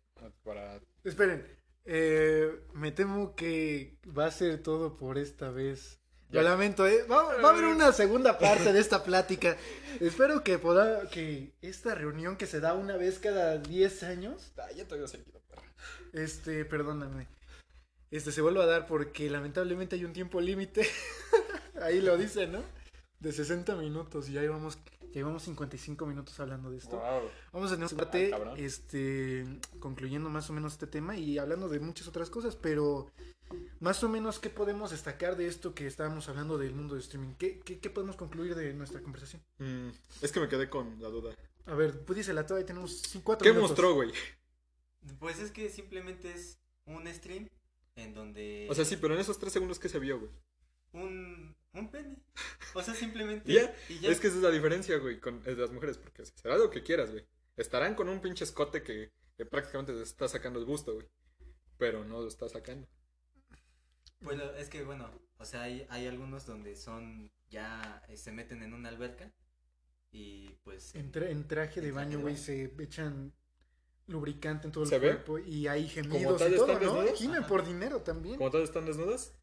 [0.44, 0.80] Para...
[1.04, 1.46] Esperen,
[1.84, 6.00] eh, me temo que va a ser todo por esta vez.
[6.32, 6.50] Lo Ya.
[6.50, 7.06] lamento, ¿eh?
[7.10, 9.58] va, va a haber una segunda parte de esta plática.
[10.00, 14.68] Espero que pueda, que esta reunión que se da una vez cada 10 años, Ah,
[14.76, 15.62] ya te había seguido, perra.
[16.14, 17.28] este, perdóname,
[18.12, 20.86] este se vuelva a dar porque lamentablemente hay un tiempo límite.
[21.82, 22.62] Ahí lo dice, ¿no?
[23.20, 24.78] De 60 minutos y ya llevamos,
[25.14, 26.98] llevamos 55 minutos hablando de esto.
[26.98, 27.30] Wow.
[27.54, 28.32] Vamos a tener un debate,
[28.64, 29.46] este,
[29.80, 33.10] concluyendo más o menos este tema y hablando de muchas otras cosas, pero
[33.80, 37.34] más o menos qué podemos destacar de esto que estábamos hablando del mundo de streaming.
[37.36, 39.42] ¿Qué, qué, qué podemos concluir de nuestra conversación?
[39.60, 39.90] Mm,
[40.22, 41.36] es que me quedé con la duda.
[41.66, 43.72] A ver, pues dice la todavía tenemos cuatro ¿Qué minutos.
[43.72, 44.12] mostró, güey?
[45.20, 47.48] Pues es que simplemente es un stream
[47.96, 48.68] en donde...
[48.70, 50.32] O sea, sí, pero en esos tres segundos que se vio, güey.
[50.94, 52.18] Un, un pene.
[52.74, 53.52] O sea, simplemente...
[53.52, 54.10] Ya, y ya.
[54.10, 57.12] Es que esa es la diferencia, güey, con las mujeres, porque será lo que quieras,
[57.12, 57.26] güey.
[57.58, 61.08] Estarán con un pinche escote que, que prácticamente te está sacando el gusto, güey.
[61.78, 62.88] Pero no lo está sacando.
[64.26, 67.32] Bueno, es que bueno, o sea, hay, hay algunos donde son...
[67.50, 69.32] Ya eh, se meten en una alberca
[70.12, 70.96] y pues...
[70.96, 73.34] En, tra- en traje de baño, güey, se echan
[74.08, 75.08] lubricante en todo el ¿Se ve?
[75.10, 77.34] cuerpo y hay gemidos tal y todo, están ¿no?
[77.40, 77.48] Ajá.
[77.48, 78.38] por dinero también.
[78.38, 79.34] Como todas están desnudas,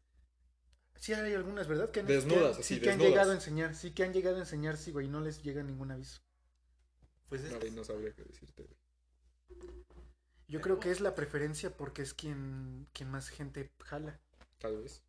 [0.95, 1.91] Sí hay algunas, ¿verdad?
[1.91, 4.37] Que han, Desnudas, que- así, sí que han llegado a enseñar, sí que han llegado
[4.37, 6.21] a enseñar, sí, güey, no les llega ningún aviso.
[7.27, 8.67] Pues es no, no sabría qué decirte.
[10.47, 14.19] Yo creo que es la preferencia porque es quien, quien más gente jala.
[14.63, 15.03] Tal vez.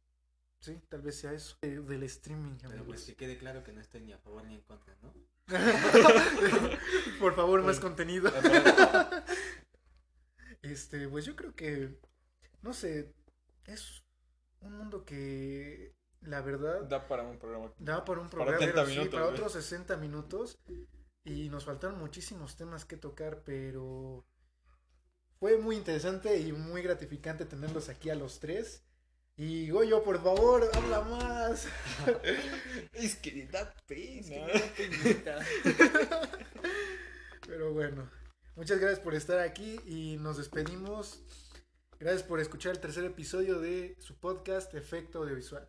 [0.58, 1.56] Sí, tal vez sea eso.
[1.62, 2.86] eh, del streaming, Pero amigos.
[2.88, 5.14] pues que quede claro que no estoy ni a favor ni en contra, ¿no?
[7.20, 8.30] Por favor, más Pues- contenido.
[10.62, 11.98] Este, pues yo creo que,
[12.62, 13.12] no sé,
[13.66, 14.02] es
[14.60, 17.70] un mundo que la verdad Da para un programa.
[17.78, 19.34] da para un Para programa, 30 sí, minutos, para güey.
[19.36, 20.58] otros 60 minutos
[21.24, 24.24] y nos faltaron muchísimos temas que tocar, pero
[25.38, 28.82] fue muy interesante y muy gratificante tenerlos aquí a los tres.
[29.36, 31.66] Y Goyo, por favor, habla más.
[32.92, 34.46] Es que da pena.
[37.46, 38.08] Pero bueno,
[38.54, 41.24] muchas gracias por estar aquí y nos despedimos.
[41.98, 45.68] Gracias por escuchar el tercer episodio de su podcast Efecto Audiovisual.